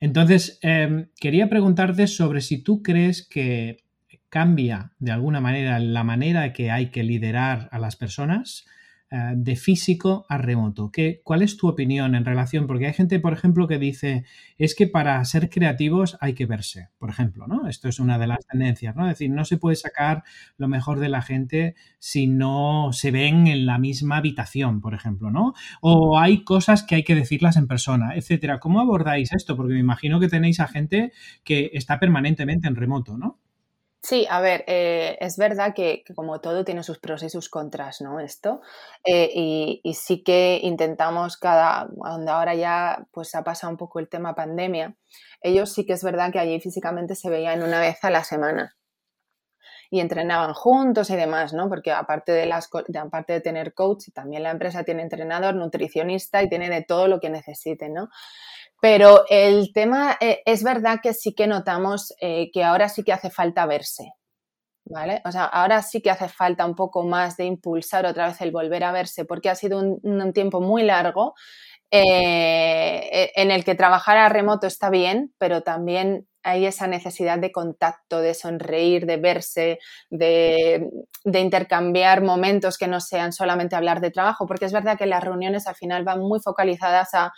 Entonces, 0.00 0.58
em, 0.60 1.08
quería 1.20 1.48
preguntarte 1.48 2.08
sobre 2.08 2.40
si 2.40 2.64
tú 2.64 2.82
crees 2.82 3.24
que 3.24 3.84
cambia 4.28 4.90
de 4.98 5.12
alguna 5.12 5.40
manera 5.40 5.78
la 5.78 6.02
manera 6.02 6.52
que 6.52 6.72
hay 6.72 6.90
que 6.90 7.04
liderar 7.04 7.68
a 7.70 7.78
las 7.78 7.94
personas 7.94 8.66
de 9.10 9.54
físico 9.56 10.26
a 10.28 10.38
remoto. 10.38 10.90
¿Qué, 10.90 11.20
¿Cuál 11.22 11.42
es 11.42 11.56
tu 11.56 11.68
opinión 11.68 12.14
en 12.14 12.24
relación? 12.24 12.66
Porque 12.66 12.86
hay 12.86 12.92
gente, 12.92 13.20
por 13.20 13.32
ejemplo, 13.32 13.68
que 13.68 13.78
dice, 13.78 14.24
es 14.58 14.74
que 14.74 14.86
para 14.88 15.24
ser 15.24 15.50
creativos 15.50 16.16
hay 16.20 16.34
que 16.34 16.46
verse, 16.46 16.88
por 16.98 17.10
ejemplo, 17.10 17.46
¿no? 17.46 17.68
Esto 17.68 17.88
es 17.88 18.00
una 18.00 18.18
de 18.18 18.26
las 18.26 18.44
tendencias, 18.46 18.96
¿no? 18.96 19.04
Es 19.04 19.10
decir, 19.18 19.30
no 19.30 19.44
se 19.44 19.56
puede 19.56 19.76
sacar 19.76 20.24
lo 20.56 20.68
mejor 20.68 20.98
de 20.98 21.08
la 21.08 21.22
gente 21.22 21.74
si 21.98 22.26
no 22.26 22.90
se 22.92 23.10
ven 23.10 23.46
en 23.46 23.66
la 23.66 23.78
misma 23.78 24.16
habitación, 24.16 24.80
por 24.80 24.94
ejemplo, 24.94 25.30
¿no? 25.30 25.54
O 25.80 26.18
hay 26.18 26.42
cosas 26.44 26.82
que 26.82 26.96
hay 26.96 27.04
que 27.04 27.14
decirlas 27.14 27.56
en 27.56 27.68
persona, 27.68 28.14
etcétera. 28.16 28.58
¿Cómo 28.58 28.80
abordáis 28.80 29.32
esto? 29.32 29.56
Porque 29.56 29.74
me 29.74 29.80
imagino 29.80 30.18
que 30.20 30.28
tenéis 30.28 30.60
a 30.60 30.66
gente 30.68 31.12
que 31.44 31.70
está 31.74 32.00
permanentemente 32.00 32.68
en 32.68 32.76
remoto, 32.76 33.16
¿no? 33.16 33.38
Sí, 34.04 34.26
a 34.28 34.42
ver, 34.42 34.64
eh, 34.66 35.16
es 35.20 35.38
verdad 35.38 35.72
que, 35.74 36.04
como 36.14 36.38
todo 36.42 36.62
tiene 36.62 36.82
sus 36.82 36.98
pros 36.98 37.22
y 37.22 37.30
sus 37.30 37.48
contras, 37.48 38.02
¿no? 38.02 38.20
Esto. 38.20 38.60
Eh, 39.02 39.30
y, 39.34 39.94
sí 39.94 40.22
que 40.22 40.60
intentamos 40.62 41.38
cada, 41.38 41.88
donde 41.90 42.30
ahora 42.30 42.54
ya 42.54 43.06
pues 43.12 43.34
ha 43.34 43.42
pasado 43.42 43.70
un 43.70 43.78
poco 43.78 44.00
el 44.00 44.10
tema 44.10 44.34
pandemia, 44.34 44.94
ellos 45.40 45.72
sí 45.72 45.86
que 45.86 45.94
es 45.94 46.04
verdad 46.04 46.30
que 46.32 46.38
allí 46.38 46.60
físicamente 46.60 47.14
se 47.14 47.30
veían 47.30 47.62
una 47.62 47.80
vez 47.80 48.04
a 48.04 48.10
la 48.10 48.24
semana. 48.24 48.76
Y 49.90 50.00
entrenaban 50.00 50.52
juntos 50.52 51.08
y 51.08 51.16
demás, 51.16 51.54
¿no? 51.54 51.70
Porque 51.70 51.90
aparte 51.90 52.32
de, 52.32 52.44
las, 52.44 52.68
aparte 53.00 53.32
de 53.32 53.40
tener 53.40 53.72
coach, 53.72 54.08
también 54.12 54.42
la 54.42 54.50
empresa 54.50 54.84
tiene 54.84 55.02
entrenador, 55.02 55.54
nutricionista 55.54 56.42
y 56.42 56.50
tiene 56.50 56.68
de 56.68 56.82
todo 56.82 57.08
lo 57.08 57.20
que 57.20 57.30
necesiten, 57.30 57.94
¿no? 57.94 58.10
Pero 58.84 59.24
el 59.30 59.72
tema 59.72 60.18
eh, 60.20 60.42
es 60.44 60.62
verdad 60.62 60.98
que 61.02 61.14
sí 61.14 61.32
que 61.32 61.46
notamos 61.46 62.12
eh, 62.20 62.50
que 62.52 62.62
ahora 62.62 62.90
sí 62.90 63.02
que 63.02 63.14
hace 63.14 63.30
falta 63.30 63.64
verse. 63.64 64.12
¿Vale? 64.84 65.22
O 65.24 65.32
sea, 65.32 65.44
ahora 65.44 65.80
sí 65.80 66.02
que 66.02 66.10
hace 66.10 66.28
falta 66.28 66.66
un 66.66 66.74
poco 66.74 67.02
más 67.02 67.38
de 67.38 67.46
impulsar 67.46 68.04
otra 68.04 68.26
vez 68.26 68.42
el 68.42 68.52
volver 68.52 68.84
a 68.84 68.92
verse, 68.92 69.24
porque 69.24 69.48
ha 69.48 69.54
sido 69.54 69.78
un, 69.78 70.32
tiempo 70.34 70.60
muy 70.60 70.82
largo 70.82 71.32
eh, 71.90 73.32
en 73.34 73.50
el 73.50 73.64
que 73.64 73.74
trabajar 73.74 74.18
a 74.18 74.28
remoto 74.28 74.66
está 74.66 74.90
bien, 74.90 75.32
pero 75.38 75.62
también 75.62 76.28
hay 76.42 76.66
esa 76.66 76.86
necesidad 76.86 77.38
de 77.38 77.52
contacto, 77.52 78.20
de 78.20 78.34
sonreír, 78.34 79.06
de 79.06 79.16
verse, 79.16 79.78
de, 80.10 80.90
intercambiar 81.24 82.20
momentos 82.20 82.76
que 82.76 82.86
no 82.86 83.00
sean 83.00 83.32
solamente 83.32 83.76
hablar 83.76 84.02
de 84.02 84.10
trabajo, 84.10 84.46
porque 84.46 84.66
es 84.66 84.74
verdad 84.74 84.98
que 84.98 85.06
las 85.06 85.24
reuniones 85.24 85.66
al 85.66 85.74
final 85.74 86.04
van 86.04 86.20
muy 86.20 86.40
focalizadas 86.40 87.14
a, 87.14 87.32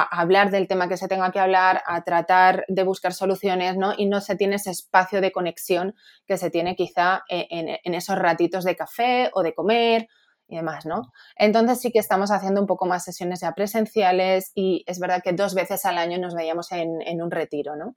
hablar 0.00 0.50
del 0.50 0.68
tema 0.68 0.88
que 0.88 0.96
se 0.96 1.08
tenga 1.08 1.30
que 1.30 1.40
hablar, 1.40 1.82
a 1.86 2.02
tratar 2.02 2.64
de 2.68 2.82
buscar 2.82 3.12
soluciones, 3.12 3.76
¿no? 3.76 3.92
Y 3.96 4.06
no 4.06 4.20
se 4.20 4.36
tiene 4.36 4.56
ese 4.56 4.70
espacio 4.70 5.20
de 5.20 5.32
conexión 5.32 5.94
que 6.26 6.38
se 6.38 6.50
tiene 6.50 6.74
quizá 6.76 7.22
e, 7.28 7.46
en, 7.50 7.78
en 7.82 7.94
esos 7.94 8.16
ratitos 8.16 8.64
de 8.64 8.76
café 8.76 9.30
o 9.34 9.42
de 9.42 9.54
comer 9.54 10.08
y 10.48 10.56
demás, 10.56 10.86
¿no? 10.86 11.12
Entonces 11.36 11.80
sí 11.80 11.90
que 11.92 11.98
estamos 11.98 12.30
haciendo 12.30 12.60
un 12.60 12.66
poco 12.66 12.86
más 12.86 13.04
sesiones 13.04 13.40
ya 13.40 13.52
presenciales 13.52 14.52
y 14.54 14.84
es 14.86 14.98
verdad 14.98 15.22
que 15.22 15.32
dos 15.32 15.54
veces 15.54 15.84
al 15.84 15.98
año 15.98 16.18
nos 16.18 16.34
veíamos 16.34 16.72
en, 16.72 17.02
en 17.02 17.22
un 17.22 17.30
retiro, 17.30 17.76
¿no? 17.76 17.96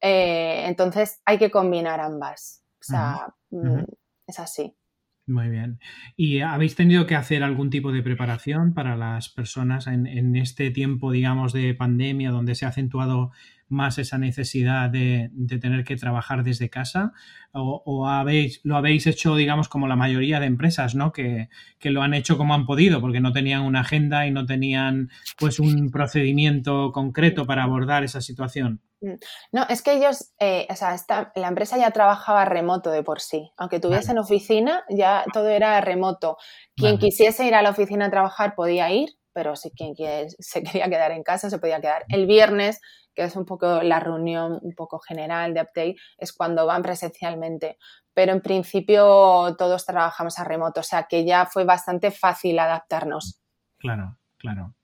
Eh, 0.00 0.66
entonces 0.66 1.20
hay 1.24 1.38
que 1.38 1.50
combinar 1.50 2.00
ambas. 2.00 2.62
O 2.80 2.84
sea, 2.84 3.34
mm, 3.50 3.84
es 4.26 4.38
así. 4.38 4.76
Muy 5.26 5.48
bien. 5.48 5.80
¿Y 6.16 6.40
habéis 6.40 6.74
tenido 6.74 7.06
que 7.06 7.14
hacer 7.14 7.42
algún 7.42 7.70
tipo 7.70 7.92
de 7.92 8.02
preparación 8.02 8.74
para 8.74 8.94
las 8.94 9.30
personas 9.30 9.86
en, 9.86 10.36
este 10.36 10.70
tiempo, 10.70 11.12
digamos, 11.12 11.54
de 11.54 11.74
pandemia, 11.74 12.30
donde 12.30 12.54
se 12.54 12.66
ha 12.66 12.68
acentuado 12.68 13.32
más 13.68 13.98
esa 13.98 14.18
necesidad 14.18 14.90
de, 14.90 15.30
tener 15.60 15.84
que 15.84 15.96
trabajar 15.96 16.42
desde 16.42 16.70
casa? 16.70 17.12
¿O, 17.52 18.08
habéis, 18.08 18.60
lo 18.64 18.76
habéis 18.76 19.06
hecho, 19.06 19.36
digamos, 19.36 19.68
como 19.68 19.86
la 19.86 19.96
mayoría 19.96 20.40
de 20.40 20.46
empresas, 20.46 20.94
¿no? 20.94 21.12
Que, 21.12 21.48
que, 21.78 21.90
lo 21.90 22.02
han 22.02 22.14
hecho 22.14 22.36
como 22.36 22.54
han 22.54 22.66
podido, 22.66 23.00
porque 23.00 23.20
no 23.20 23.32
tenían 23.32 23.62
una 23.62 23.80
agenda 23.80 24.26
y 24.26 24.30
no 24.30 24.44
tenían, 24.46 25.10
pues, 25.38 25.60
un 25.60 25.90
procedimiento 25.90 26.90
concreto 26.92 27.46
para 27.46 27.62
abordar 27.62 28.04
esa 28.04 28.20
situación? 28.20 28.80
Mm. 29.04 29.14
No, 29.52 29.66
es 29.68 29.82
que 29.82 29.92
ellos, 29.94 30.32
eh, 30.40 30.66
o 30.70 30.76
sea, 30.76 30.96
la 31.36 31.48
empresa 31.48 31.76
ya 31.78 31.90
trabajaba 31.90 32.44
remoto 32.44 32.90
de 32.90 33.02
por 33.02 33.20
sí. 33.20 33.52
Aunque 33.56 33.80
tuviesen 33.80 34.18
oficina, 34.18 34.84
ya 34.88 35.24
todo 35.32 35.48
era 35.48 35.80
remoto. 35.80 36.38
Quien 36.76 36.98
quisiese 36.98 37.46
ir 37.46 37.54
a 37.54 37.62
la 37.62 37.70
oficina 37.70 38.06
a 38.06 38.10
trabajar 38.10 38.54
podía 38.54 38.90
ir, 38.90 39.10
pero 39.34 39.56
si 39.56 39.70
quien 39.72 39.94
se 40.38 40.62
quería 40.62 40.88
quedar 40.88 41.12
en 41.12 41.22
casa 41.22 41.50
se 41.50 41.58
podía 41.58 41.80
quedar. 41.80 42.04
El 42.08 42.26
viernes, 42.26 42.80
que 43.14 43.24
es 43.24 43.36
un 43.36 43.44
poco 43.44 43.82
la 43.82 44.00
reunión 44.00 44.58
un 44.62 44.74
poco 44.74 44.98
general 44.98 45.52
de 45.52 45.60
update, 45.60 45.96
es 46.16 46.32
cuando 46.32 46.64
van 46.64 46.82
presencialmente. 46.82 47.76
Pero 48.14 48.32
en 48.32 48.40
principio 48.40 49.54
todos 49.58 49.84
trabajamos 49.84 50.38
a 50.38 50.44
remoto, 50.44 50.80
o 50.80 50.84
sea 50.84 51.06
que 51.08 51.24
ya 51.24 51.46
fue 51.46 51.64
bastante 51.64 52.10
fácil 52.10 52.58
adaptarnos. 52.58 53.40
Claro, 53.76 54.16
claro. 54.38 54.74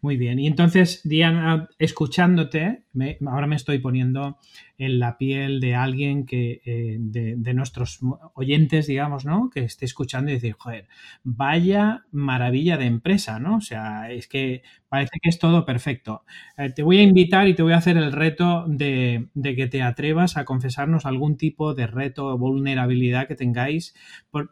Muy 0.00 0.16
bien. 0.16 0.38
Y 0.38 0.46
entonces, 0.46 1.02
Diana, 1.04 1.68
escuchándote, 1.78 2.86
ahora 3.26 3.46
me 3.46 3.56
estoy 3.56 3.78
poniendo 3.78 4.38
en 4.78 5.00
la 5.00 5.18
piel 5.18 5.60
de 5.60 5.74
alguien 5.74 6.24
que, 6.24 6.60
eh, 6.64 6.96
de, 7.00 7.54
nuestros 7.54 7.98
oyentes, 8.34 8.86
digamos, 8.86 9.24
¿no? 9.24 9.50
Que 9.50 9.64
esté 9.64 9.84
escuchando 9.84 10.30
y 10.30 10.34
decir, 10.34 10.54
joder, 10.56 10.86
vaya 11.24 12.04
maravilla 12.12 12.76
de 12.76 12.86
empresa, 12.86 13.40
¿no? 13.40 13.56
O 13.56 13.60
sea, 13.60 14.10
es 14.12 14.28
que 14.28 14.62
parece 14.88 15.18
que 15.20 15.28
es 15.28 15.38
todo 15.38 15.64
perfecto. 15.64 16.24
Eh, 16.56 16.70
te 16.70 16.82
voy 16.82 16.98
a 16.98 17.02
invitar 17.02 17.48
y 17.48 17.54
te 17.54 17.62
voy 17.62 17.72
a 17.72 17.78
hacer 17.78 17.96
el 17.96 18.12
reto 18.12 18.64
de, 18.68 19.28
que 19.42 19.66
te 19.66 19.82
atrevas 19.82 20.36
a 20.36 20.44
confesarnos 20.44 21.06
algún 21.06 21.36
tipo 21.36 21.74
de 21.74 21.86
reto 21.86 22.26
o 22.26 22.38
vulnerabilidad 22.38 23.26
que 23.26 23.34
tengáis 23.34 23.94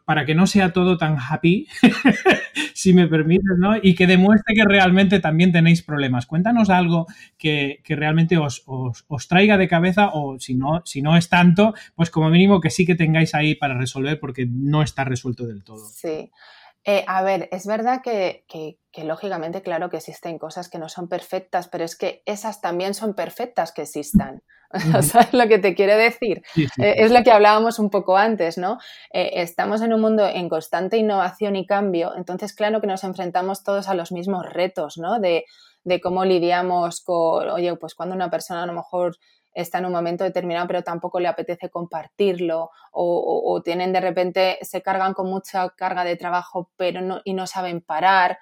para 0.05 0.25
que 0.25 0.35
no 0.35 0.47
sea 0.47 0.73
todo 0.73 0.97
tan 0.97 1.17
happy, 1.17 1.67
si 2.73 2.93
me 2.93 3.07
permites, 3.07 3.57
¿no? 3.57 3.75
Y 3.81 3.95
que 3.95 4.07
demuestre 4.07 4.55
que 4.55 4.65
realmente 4.65 5.19
también 5.19 5.51
tenéis 5.51 5.81
problemas. 5.81 6.25
Cuéntanos 6.25 6.69
algo 6.69 7.07
que, 7.37 7.81
realmente 7.87 8.36
os, 8.37 8.63
os 8.65 9.27
traiga 9.27 9.57
de 9.57 9.67
cabeza 9.67 10.11
o 10.13 10.39
si 10.39 10.55
no, 10.55 10.81
si 10.85 11.01
no 11.01 11.17
es 11.17 11.29
tanto, 11.29 11.73
pues 11.95 12.09
como 12.09 12.29
mínimo 12.29 12.61
que 12.61 12.69
sí 12.69 12.85
que 12.85 12.95
tengáis 12.95 13.35
ahí 13.35 13.55
para 13.55 13.77
resolver 13.77 14.19
porque 14.19 14.45
no 14.49 14.81
está 14.81 15.03
resuelto 15.03 15.45
del 15.45 15.63
todo. 15.63 15.85
Sí. 15.85 16.31
Eh, 16.89 17.03
a 17.05 17.21
ver, 17.21 17.49
es 17.51 17.67
verdad 17.67 18.01
que, 18.01 18.45
lógicamente, 19.03 19.61
claro 19.61 19.89
que 19.89 19.97
existen 19.97 20.39
cosas 20.39 20.69
que 20.69 20.79
no 20.79 20.87
son 20.87 21.09
perfectas, 21.09 21.67
pero 21.67 21.83
es 21.83 21.97
que 21.97 22.23
esas 22.25 22.61
también 22.61 22.93
son 22.93 23.13
perfectas 23.13 23.73
que 23.73 23.81
existan. 23.81 24.41
¿Sabes 25.01 25.33
lo 25.33 25.49
que 25.49 25.59
te 25.59 25.75
quiere 25.75 25.97
decir? 25.97 26.43
Eh, 26.55 26.95
es 26.97 27.11
lo 27.11 27.23
que 27.23 27.31
hablábamos 27.31 27.79
un 27.79 27.89
poco 27.89 28.15
antes, 28.15 28.57
¿no? 28.57 28.77
Eh, 29.11 29.31
estamos 29.41 29.81
en 29.81 29.91
un 29.91 29.99
mundo 29.99 30.25
en 30.25 30.47
constante 30.47 30.95
innovación 30.95 31.57
y 31.57 31.65
cambio, 31.65 32.13
entonces 32.15 32.53
claro 32.53 32.79
que 32.79 32.87
nos 32.87 33.03
enfrentamos 33.03 33.63
todos 33.63 33.89
a 33.89 33.93
los 33.93 34.13
mismos 34.13 34.45
retos, 34.45 34.97
¿no? 34.97 35.19
De, 35.19 35.43
de 35.83 35.99
cómo 35.99 36.23
lidiamos 36.23 37.01
con, 37.01 37.49
oye, 37.49 37.75
pues 37.75 37.95
cuando 37.95 38.15
una 38.15 38.29
persona 38.29 38.63
a 38.63 38.65
lo 38.65 38.73
mejor 38.73 39.17
está 39.57 39.79
en 39.79 39.87
un 39.87 39.91
momento 39.91 40.23
determinado, 40.23 40.67
pero 40.67 40.83
tampoco 40.83 41.19
le 41.19 41.27
apetece 41.27 41.69
compartirlo, 41.69 42.69
o, 42.91 43.61
tienen 43.63 43.91
de 43.91 43.99
repente, 43.99 44.59
se 44.61 44.81
cargan 44.81 45.13
con 45.13 45.29
mucha 45.29 45.69
carga 45.69 46.03
de 46.03 46.15
trabajo, 46.15 46.71
pero 46.77 47.01
no, 47.01 47.21
y 47.23 47.33
no 47.33 47.47
saben 47.47 47.81
parar. 47.81 48.37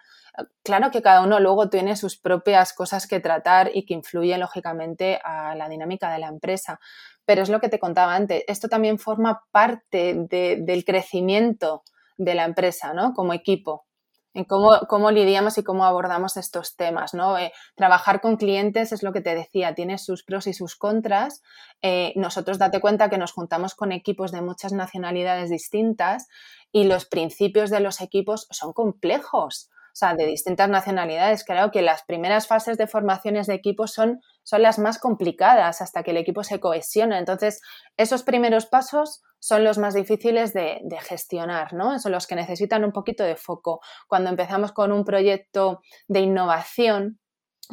Claro 0.64 0.92
que 0.92 1.02
cada 1.02 1.22
uno 1.22 1.40
luego 1.40 1.70
tiene 1.70 1.96
sus 1.96 2.18
propias 2.18 2.74
cosas 2.74 3.08
que 3.08 3.22
tratar 3.22 3.72
y 3.74 3.86
que 3.86 3.94
influyen 3.94 4.42
lógicamente 4.42 5.20
a 5.24 5.56
la 5.56 5.70
dinámica 5.70 6.12
de 6.12 6.20
la 6.20 6.28
empresa. 6.28 6.80
Pero 7.24 7.42
es 7.42 7.50
lo 7.50 7.62
que 7.62 7.70
te 7.70 7.80
contaba 7.80 8.14
antes, 8.14 8.44
esto 8.48 8.68
también 8.68 9.00
forma 9.00 9.46
parte 9.52 10.28
del 10.30 10.86
crecimiento 10.86 11.84
de 12.18 12.36
la 12.36 12.44
empresa, 12.44 12.94
¿no? 12.94 13.14
Como 13.14 13.34
equipo 13.34 13.86
en 14.36 14.44
cómo, 14.44 15.12
lidiamos 15.12 15.58
y 15.58 15.64
cómo 15.64 15.86
abordamos 15.86 16.36
estos 16.36 16.76
temas, 16.76 17.14
¿no? 17.14 17.38
Eh, 17.38 17.54
trabajar 17.76 18.20
con 18.20 18.36
clientes 18.36 18.92
es 18.92 19.02
lo 19.02 19.14
que 19.14 19.22
te 19.22 19.34
decía, 19.34 19.74
tiene 19.74 19.98
sus 19.98 20.24
pros 20.24 20.46
y 20.48 20.54
sus 20.54 20.76
contras. 20.76 21.42
Eh, 21.82 22.12
nosotros 22.18 22.60
date 22.60 22.82
cuenta 22.82 23.10
que 23.10 23.18
nos 23.18 23.32
juntamos 23.32 23.76
con 23.76 23.94
equipos 23.94 24.34
de 24.34 24.42
muchas 24.42 24.74
nacionalidades 24.74 25.50
distintas 25.50 26.28
y 26.74 26.84
los 26.84 27.06
principios 27.06 27.70
de 27.70 27.80
los 27.80 28.02
equipos 28.02 28.48
son 28.52 28.74
complejos. 28.74 29.70
O 29.96 29.98
sea, 29.98 30.14
de 30.14 30.26
distintas 30.26 30.68
nacionalidades. 30.68 31.46
Claro 31.46 31.72
que 31.72 31.82
las 31.82 32.04
primeras 32.04 32.48
fases 32.48 32.78
de 32.78 32.88
formaciones 32.88 33.48
de 33.48 33.54
equipos 33.54 33.94
son, 33.94 34.20
son 34.46 34.62
las 34.62 34.80
más 34.80 35.00
complicadas 35.00 35.82
hasta 35.82 36.04
que 36.04 36.12
el 36.12 36.18
equipo 36.18 36.44
se 36.44 36.60
cohesiona. 36.60 37.18
Entonces, 37.18 37.62
esos 37.98 38.24
primeros 38.24 38.68
pasos 38.68 39.24
son 39.40 39.64
los 39.64 39.78
más 39.78 39.94
difíciles 39.94 40.54
de, 40.54 40.82
gestionar, 41.02 41.74
¿no? 41.74 42.00
Son 42.00 42.12
los 42.12 42.28
que 42.28 42.36
necesitan 42.36 42.86
un 42.86 42.92
poquito 42.92 43.24
de 43.24 43.36
foco. 43.36 43.82
Cuando 44.08 44.30
empezamos 44.30 44.72
con 44.72 44.92
un 44.92 45.04
proyecto 45.04 45.82
de 46.08 46.22
innovación, 46.22 47.20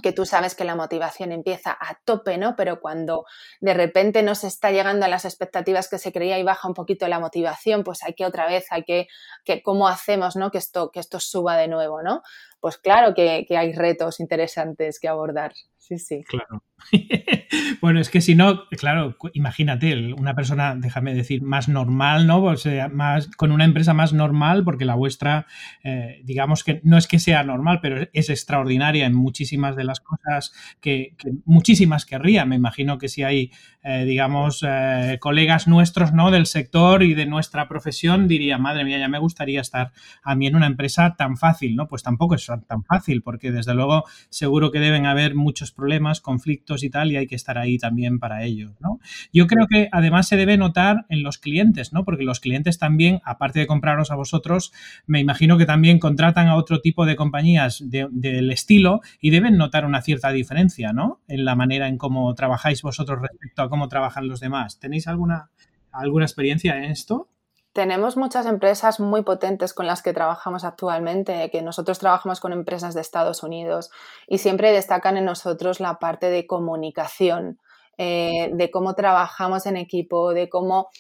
que 0.02 0.12
tú 0.12 0.24
sabes 0.24 0.54
que 0.54 0.64
la 0.64 0.74
motivación 0.74 1.32
empieza 1.32 1.76
a 1.78 1.98
tope, 2.06 2.38
¿no? 2.38 2.56
Pero 2.56 2.80
cuando 2.80 3.26
de 3.60 3.74
repente 3.74 4.22
no 4.22 4.34
se 4.34 4.46
está 4.46 4.70
llegando 4.70 5.04
a 5.04 5.08
las 5.08 5.26
expectativas 5.26 5.88
que 5.90 5.98
se 5.98 6.12
creía 6.12 6.38
y 6.38 6.42
baja 6.42 6.66
un 6.66 6.72
poquito 6.72 7.06
la 7.08 7.20
motivación, 7.20 7.84
pues 7.84 8.02
hay 8.02 8.14
que 8.14 8.24
otra 8.24 8.46
vez, 8.46 8.64
hay 8.70 8.84
que, 8.84 9.08
que 9.44 9.62
¿cómo 9.62 9.88
hacemos, 9.88 10.36
¿no? 10.36 10.50
Que 10.50 10.58
esto, 10.58 10.90
que 10.90 11.00
esto 11.00 11.20
suba 11.20 11.58
de 11.58 11.68
nuevo, 11.68 12.02
¿no? 12.02 12.22
Pues 12.62 12.78
claro 12.78 13.12
que, 13.12 13.44
que 13.48 13.56
hay 13.56 13.72
retos 13.72 14.20
interesantes 14.20 15.00
que 15.00 15.08
abordar. 15.08 15.52
Sí, 15.82 15.98
sí. 15.98 16.22
Claro. 16.28 16.62
bueno, 17.80 17.98
es 17.98 18.08
que 18.08 18.20
si 18.20 18.36
no, 18.36 18.68
claro, 18.70 19.16
imagínate, 19.32 20.14
una 20.14 20.36
persona, 20.36 20.76
déjame 20.76 21.12
decir, 21.12 21.42
más 21.42 21.68
normal, 21.68 22.28
¿no? 22.28 22.40
O 22.44 22.56
sea, 22.56 22.88
más, 22.88 23.26
con 23.26 23.50
una 23.50 23.64
empresa 23.64 23.92
más 23.92 24.12
normal, 24.12 24.62
porque 24.62 24.84
la 24.84 24.94
vuestra, 24.94 25.46
eh, 25.82 26.20
digamos 26.22 26.62
que 26.62 26.80
no 26.84 26.96
es 26.98 27.08
que 27.08 27.18
sea 27.18 27.42
normal, 27.42 27.80
pero 27.82 28.06
es 28.12 28.30
extraordinaria 28.30 29.06
en 29.06 29.14
muchísimas 29.14 29.74
de 29.74 29.82
las 29.82 29.98
cosas 29.98 30.52
que, 30.80 31.16
muchísimas 31.46 32.06
querría. 32.06 32.44
Me 32.44 32.54
imagino 32.54 32.96
que 32.98 33.08
si 33.08 33.24
hay, 33.24 33.50
eh, 33.84 34.04
digamos, 34.04 34.64
eh, 34.66 35.18
colegas 35.20 35.66
nuestros, 35.66 36.12
¿no? 36.12 36.30
Del 36.30 36.46
sector 36.46 37.02
y 37.02 37.14
de 37.14 37.26
nuestra 37.26 37.68
profesión, 37.68 38.28
diría, 38.28 38.58
madre 38.58 38.84
mía, 38.84 38.98
ya 38.98 39.08
me 39.08 39.18
gustaría 39.18 39.60
estar 39.60 39.92
a 40.22 40.34
mí 40.34 40.46
en 40.46 40.56
una 40.56 40.66
empresa 40.66 41.14
tan 41.16 41.36
fácil, 41.36 41.74
¿no? 41.74 41.88
Pues 41.88 42.02
tampoco 42.02 42.34
es 42.36 42.46
tan 42.46 42.84
fácil, 42.84 43.22
porque 43.22 43.50
desde 43.50 43.74
luego 43.74 44.04
seguro 44.28 44.70
que 44.70 44.80
deben 44.80 45.06
haber 45.06 45.34
muchos 45.34 45.72
problemas, 45.72 46.20
conflictos 46.20 46.84
y 46.84 46.90
tal, 46.90 47.10
y 47.10 47.16
hay 47.16 47.26
que 47.26 47.34
estar 47.34 47.58
ahí 47.58 47.78
también 47.78 48.18
para 48.18 48.44
ellos, 48.44 48.72
¿no? 48.80 49.00
Yo 49.32 49.46
creo 49.46 49.66
que 49.68 49.88
además 49.90 50.28
se 50.28 50.36
debe 50.36 50.56
notar 50.56 51.06
en 51.08 51.22
los 51.22 51.38
clientes, 51.38 51.92
¿no? 51.92 52.04
Porque 52.04 52.24
los 52.24 52.40
clientes 52.40 52.78
también, 52.78 53.20
aparte 53.24 53.58
de 53.58 53.66
compraros 53.66 54.10
a 54.10 54.14
vosotros, 54.14 54.72
me 55.06 55.20
imagino 55.20 55.58
que 55.58 55.66
también 55.66 55.98
contratan 55.98 56.48
a 56.48 56.56
otro 56.56 56.80
tipo 56.80 57.06
de 57.06 57.16
compañías 57.16 57.82
del 57.88 58.50
estilo 58.50 59.00
y 59.20 59.30
deben 59.30 59.56
notar 59.56 59.84
una 59.84 60.02
cierta 60.02 60.30
diferencia, 60.30 60.92
¿no? 60.92 61.20
En 61.28 61.44
la 61.44 61.56
manera 61.56 61.88
en 61.88 61.98
cómo 61.98 62.34
trabajáis 62.34 62.82
vosotros 62.82 63.20
respecto 63.20 63.62
a 63.62 63.68
cómo 63.72 63.88
trabajan 63.88 64.28
los 64.28 64.40
demás. 64.40 64.78
¿Tenéis 64.78 65.08
alguna, 65.08 65.50
alguna 65.92 66.26
experiencia 66.26 66.76
en 66.76 66.84
esto? 66.84 67.30
Tenemos 67.72 68.18
muchas 68.18 68.44
empresas 68.44 69.00
muy 69.00 69.22
potentes 69.22 69.72
con 69.72 69.86
las 69.86 70.02
que 70.02 70.12
trabajamos 70.12 70.62
actualmente, 70.64 71.48
que 71.50 71.62
nosotros 71.62 71.98
trabajamos 71.98 72.38
con 72.38 72.52
empresas 72.52 72.94
de 72.94 73.00
Estados 73.00 73.42
Unidos 73.42 73.90
y 74.28 74.36
siempre 74.36 74.72
destacan 74.72 75.16
en 75.16 75.24
nosotros 75.24 75.80
la 75.80 75.98
parte 75.98 76.28
de 76.28 76.46
comunicación, 76.46 77.58
eh, 77.96 78.50
de 78.52 78.70
cómo 78.70 78.94
trabajamos 78.94 79.64
en 79.64 79.78
equipo, 79.78 80.34
de 80.34 80.50
cómo 80.50 80.90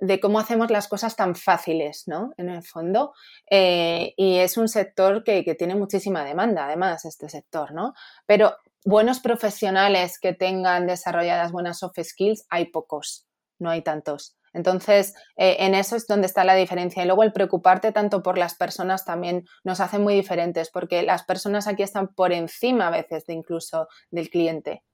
de 0.00 0.18
cómo 0.18 0.38
hacemos 0.38 0.70
las 0.70 0.88
cosas 0.88 1.14
tan 1.14 1.34
fáciles, 1.34 2.04
¿no? 2.06 2.32
En 2.38 2.48
el 2.48 2.62
fondo. 2.62 3.12
Eh, 3.50 4.14
y 4.16 4.36
es 4.36 4.56
un 4.56 4.68
sector 4.68 5.24
que, 5.24 5.44
que, 5.44 5.54
tiene 5.54 5.74
muchísima 5.74 6.24
demanda, 6.24 6.64
además, 6.64 7.04
este 7.04 7.28
sector, 7.28 7.74
¿no? 7.74 7.92
Pero 8.24 8.56
buenos 8.84 9.20
profesionales 9.20 10.18
que 10.20 10.34
tengan 10.34 10.86
desarrolladas 10.86 11.52
buenas 11.52 11.78
soft 11.78 11.98
skills, 12.02 12.46
hay 12.50 12.66
pocos, 12.66 13.26
no 13.58 13.70
hay 13.70 13.82
tantos. 13.82 14.36
Entonces, 14.52 15.14
eh, 15.36 15.56
en 15.60 15.74
eso 15.74 15.96
es 15.96 16.06
donde 16.06 16.26
está 16.26 16.44
la 16.44 16.54
diferencia. 16.54 17.02
Y 17.02 17.06
luego 17.06 17.24
el 17.24 17.32
preocuparte 17.32 17.90
tanto 17.90 18.22
por 18.22 18.38
las 18.38 18.54
personas 18.54 19.04
también 19.04 19.44
nos 19.64 19.80
hace 19.80 19.98
muy 19.98 20.14
diferentes, 20.14 20.70
porque 20.70 21.02
las 21.02 21.24
personas 21.24 21.66
aquí 21.66 21.82
están 21.82 22.14
por 22.14 22.32
encima 22.32 22.86
a 22.86 22.90
veces 22.90 23.26
de 23.26 23.34
incluso 23.34 23.88
del 24.10 24.30
cliente, 24.30 24.84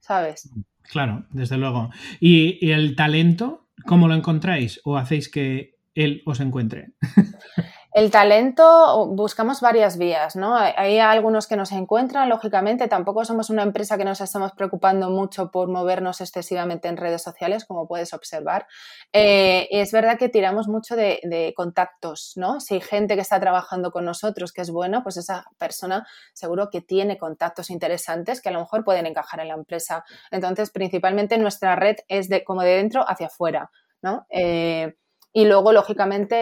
¿sabes? 0.00 0.50
Claro, 0.82 1.24
desde 1.30 1.56
luego. 1.56 1.90
¿Y, 2.20 2.72
el 2.72 2.96
talento, 2.96 3.68
cómo 3.86 4.08
lo 4.08 4.14
encontráis? 4.14 4.80
¿O 4.84 4.96
hacéis 4.96 5.30
que 5.30 5.76
él 5.94 6.22
os 6.26 6.40
encuentre? 6.40 6.94
El 7.96 8.10
talento, 8.10 9.06
buscamos 9.06 9.62
varias 9.62 9.96
vías, 9.96 10.36
¿no? 10.36 10.54
Hay 10.54 10.98
algunos 10.98 11.46
que 11.46 11.56
nos 11.56 11.72
encuentran, 11.72 12.28
lógicamente, 12.28 12.88
tampoco 12.88 13.24
somos 13.24 13.48
una 13.48 13.62
empresa 13.62 13.96
que 13.96 14.04
nos 14.04 14.20
estamos 14.20 14.52
preocupando 14.52 15.08
mucho 15.08 15.50
por 15.50 15.68
movernos 15.68 16.20
excesivamente 16.20 16.88
en 16.88 16.98
redes 16.98 17.22
sociales, 17.22 17.64
como 17.64 17.88
puedes 17.88 18.12
observar. 18.12 18.66
Eh, 19.14 19.68
es 19.70 19.92
verdad 19.92 20.18
que 20.18 20.28
tiramos 20.28 20.68
mucho 20.68 20.94
de, 20.94 21.54
contactos, 21.56 22.34
¿no? 22.36 22.60
Si 22.60 22.74
hay 22.74 22.80
gente 22.82 23.14
que 23.14 23.22
está 23.22 23.40
trabajando 23.40 23.90
con 23.90 24.04
nosotros 24.04 24.52
que 24.52 24.60
es 24.60 24.70
buena, 24.70 25.02
pues 25.02 25.16
esa 25.16 25.46
persona 25.56 26.06
seguro 26.34 26.68
que 26.68 26.82
tiene 26.82 27.16
contactos 27.16 27.70
interesantes 27.70 28.42
que 28.42 28.50
a 28.50 28.52
lo 28.52 28.60
mejor 28.60 28.84
pueden 28.84 29.06
encajar 29.06 29.40
en 29.40 29.48
la 29.48 29.54
empresa. 29.54 30.04
Entonces, 30.30 30.70
principalmente 30.70 31.38
nuestra 31.38 31.76
red 31.76 31.96
es 32.08 32.28
de 32.28 32.44
como 32.44 32.60
de 32.60 32.76
dentro 32.76 33.08
hacia 33.08 33.28
afuera, 33.28 33.70
¿no? 34.02 34.26
Eh, 34.28 34.96
y 35.36 35.44
luego, 35.44 35.70
lógicamente, 35.70 36.36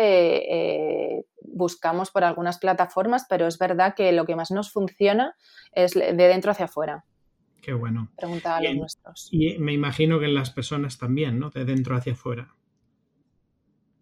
eh, 0.55 1.25
buscamos 1.55 2.11
por 2.11 2.25
algunas 2.25 2.59
plataformas, 2.59 3.27
pero 3.29 3.47
es 3.47 3.59
verdad 3.59 3.95
que 3.95 4.13
lo 4.13 4.27
que 4.27 4.37
más 4.37 4.51
nos 4.51 4.71
funciona 4.71 5.35
es 5.73 5.95
de 5.95 6.13
dentro 6.13 6.51
hacia 6.51 6.67
afuera. 6.67 7.05
Qué 7.63 7.73
bueno. 7.73 8.11
Pregunta 8.17 8.57
a 8.57 8.63
los 8.63 8.75
nuestros. 8.75 9.29
Y 9.33 9.59
me 9.59 9.73
imagino 9.73 10.19
que 10.19 10.27
en 10.27 10.35
las 10.35 10.51
personas 10.51 10.99
también, 10.99 11.39
¿no? 11.39 11.51
De 11.51 11.65
dentro 11.65 11.97
hacia 11.97 12.13
afuera. 12.13 12.55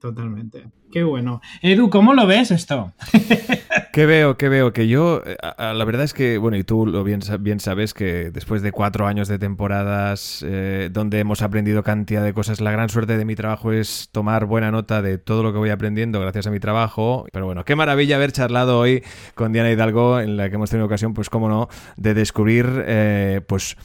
Totalmente. 0.01 0.69
Qué 0.91 1.05
bueno. 1.05 1.41
Edu, 1.61 1.89
¿cómo 1.89 2.13
lo 2.13 2.27
ves 2.27 2.51
esto? 2.51 2.93
¿Qué 3.93 4.07
veo? 4.07 4.39
¿Qué 4.39 4.49
veo? 4.49 4.73
Que 4.73 4.89
yo, 4.89 5.21
eh, 5.27 5.37
la 5.59 5.85
verdad 5.85 6.05
es 6.05 6.15
que, 6.15 6.39
bueno, 6.39 6.57
y 6.57 6.65
tú 6.65 6.87
lo 6.87 7.05
bien, 7.05 7.21
bien 7.41 7.61
sabes 7.61 7.93
que 7.93 8.31
después 8.31 8.63
de 8.63 8.73
cuatro 8.73 9.07
años 9.07 9.29
de 9.29 9.39
temporadas 9.39 10.43
eh, 10.49 10.89
donde 10.91 11.19
hemos 11.19 11.43
aprendido 11.43 11.83
cantidad 11.83 12.25
de 12.25 12.33
cosas, 12.33 12.63
la 12.63 12.71
gran 12.71 12.89
suerte 12.89 13.19
de 13.19 13.27
mi 13.27 13.37
trabajo 13.37 13.71
es 13.71 14.09
tomar 14.11 14.47
buena 14.47 14.71
nota 14.71 15.03
de 15.03 15.19
todo 15.19 15.43
lo 15.43 15.53
que 15.53 15.59
voy 15.59 15.69
aprendiendo 15.69 16.23
gracias 16.23 16.47
a 16.47 16.51
mi 16.51 16.59
trabajo. 16.59 17.27
Pero 17.33 17.45
bueno, 17.45 17.67
qué 17.67 17.77
maravilla 17.77 18.17
haber 18.17 18.33
charlado 18.33 18.79
hoy 18.79 19.05
con 19.35 19.53
Diana 19.53 19.71
Hidalgo, 19.71 20.21
en 20.21 20.39
la 20.39 20.49
que 20.49 20.55
hemos 20.55 20.71
tenido 20.71 20.87
ocasión, 20.87 21.13
pues 21.13 21.29
cómo 21.29 21.51
no, 21.51 21.69
de 21.99 22.15
descubrir, 22.15 22.67
eh, 22.87 23.43
pues 23.47 23.77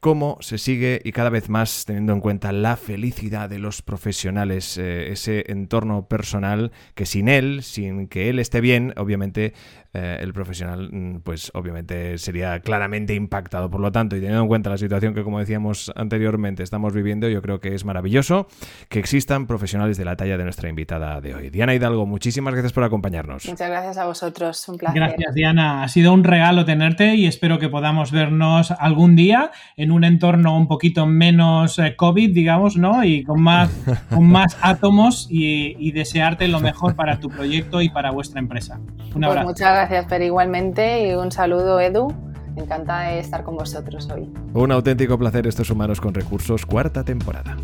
cómo 0.00 0.38
se 0.40 0.58
sigue 0.58 1.00
y 1.04 1.12
cada 1.12 1.30
vez 1.30 1.48
más 1.48 1.84
teniendo 1.84 2.12
en 2.12 2.20
cuenta 2.20 2.52
la 2.52 2.76
felicidad 2.76 3.48
de 3.48 3.58
los 3.58 3.82
profesionales, 3.82 4.78
eh, 4.78 5.12
ese 5.12 5.44
entorno 5.48 6.08
personal 6.08 6.72
que 6.94 7.06
sin 7.06 7.28
él, 7.28 7.62
sin 7.62 8.08
que 8.08 8.28
él 8.28 8.38
esté 8.38 8.60
bien, 8.60 8.94
obviamente 8.96 9.54
eh, 9.98 10.18
el 10.20 10.34
profesional, 10.34 10.90
mm, 10.92 11.20
pues 11.20 11.50
obviamente 11.54 12.18
sería 12.18 12.60
claramente 12.60 13.14
impactado. 13.14 13.70
Por 13.70 13.80
lo 13.80 13.92
tanto, 13.92 14.14
y 14.14 14.20
teniendo 14.20 14.42
en 14.42 14.48
cuenta 14.48 14.68
la 14.68 14.76
situación 14.76 15.14
que, 15.14 15.22
como 15.22 15.38
decíamos 15.38 15.90
anteriormente, 15.96 16.62
estamos 16.62 16.92
viviendo, 16.92 17.30
yo 17.30 17.40
creo 17.40 17.60
que 17.60 17.74
es 17.74 17.86
maravilloso 17.86 18.46
que 18.90 18.98
existan 18.98 19.46
profesionales 19.46 19.96
de 19.96 20.04
la 20.04 20.14
talla 20.16 20.36
de 20.36 20.44
nuestra 20.44 20.68
invitada 20.68 21.22
de 21.22 21.34
hoy. 21.34 21.48
Diana 21.48 21.74
Hidalgo, 21.74 22.04
muchísimas 22.04 22.52
gracias 22.52 22.74
por 22.74 22.84
acompañarnos. 22.84 23.46
Muchas 23.46 23.70
gracias 23.70 23.96
a 23.96 24.04
vosotros, 24.04 24.68
un 24.68 24.76
placer. 24.76 25.00
Gracias, 25.00 25.34
Diana. 25.34 25.82
Ha 25.82 25.88
sido 25.88 26.12
un 26.12 26.24
regalo 26.24 26.66
tenerte 26.66 27.14
y 27.14 27.26
espero 27.26 27.58
que 27.58 27.70
podamos 27.70 28.12
vernos 28.12 28.72
algún 28.72 29.16
día 29.16 29.50
en 29.78 29.92
un 29.92 30.04
entorno 30.04 30.58
un 30.58 30.68
poquito 30.68 31.06
menos 31.06 31.78
eh, 31.78 31.96
COVID, 31.96 32.34
digamos, 32.34 32.76
¿no? 32.76 33.02
Y 33.02 33.24
con 33.24 33.40
más, 33.40 33.70
con 34.10 34.26
más 34.26 34.58
átomos 34.60 35.26
y, 35.30 35.86
desearte 35.96 36.46
lo 36.48 36.60
mejor 36.60 36.94
para 36.94 37.18
tu 37.18 37.30
proyecto 37.30 37.80
y 37.80 37.88
para 37.88 38.10
vuestra 38.10 38.38
empresa. 38.38 38.76
Un 38.76 39.12
pues 39.12 39.24
abrazo. 39.24 39.48
muchas 39.48 39.72
gracias 39.72 39.85
gracias, 39.88 40.06
pero 40.08 40.24
igualmente 40.24 41.08
y 41.08 41.14
un 41.14 41.30
saludo, 41.30 41.80
Edu. 41.80 42.12
Encantada 42.56 43.08
de 43.08 43.20
estar 43.20 43.44
con 43.44 43.56
vosotros 43.56 44.08
hoy. 44.10 44.28
Un 44.54 44.72
auténtico 44.72 45.18
placer 45.18 45.46
estos 45.46 45.70
Humanos 45.70 46.00
con 46.00 46.14
Recursos, 46.14 46.64
cuarta 46.64 47.04
temporada. 47.04 47.56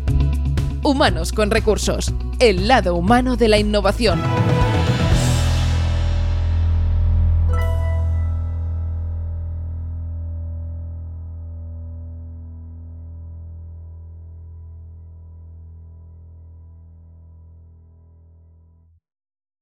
Humanos 0.83 1.33
con 1.33 1.49
Recursos, 1.49 2.13
el 2.39 2.67
lado 2.67 2.95
humano 2.95 3.35
de 3.35 3.47
la 3.47 3.57
innovación. 3.57 4.21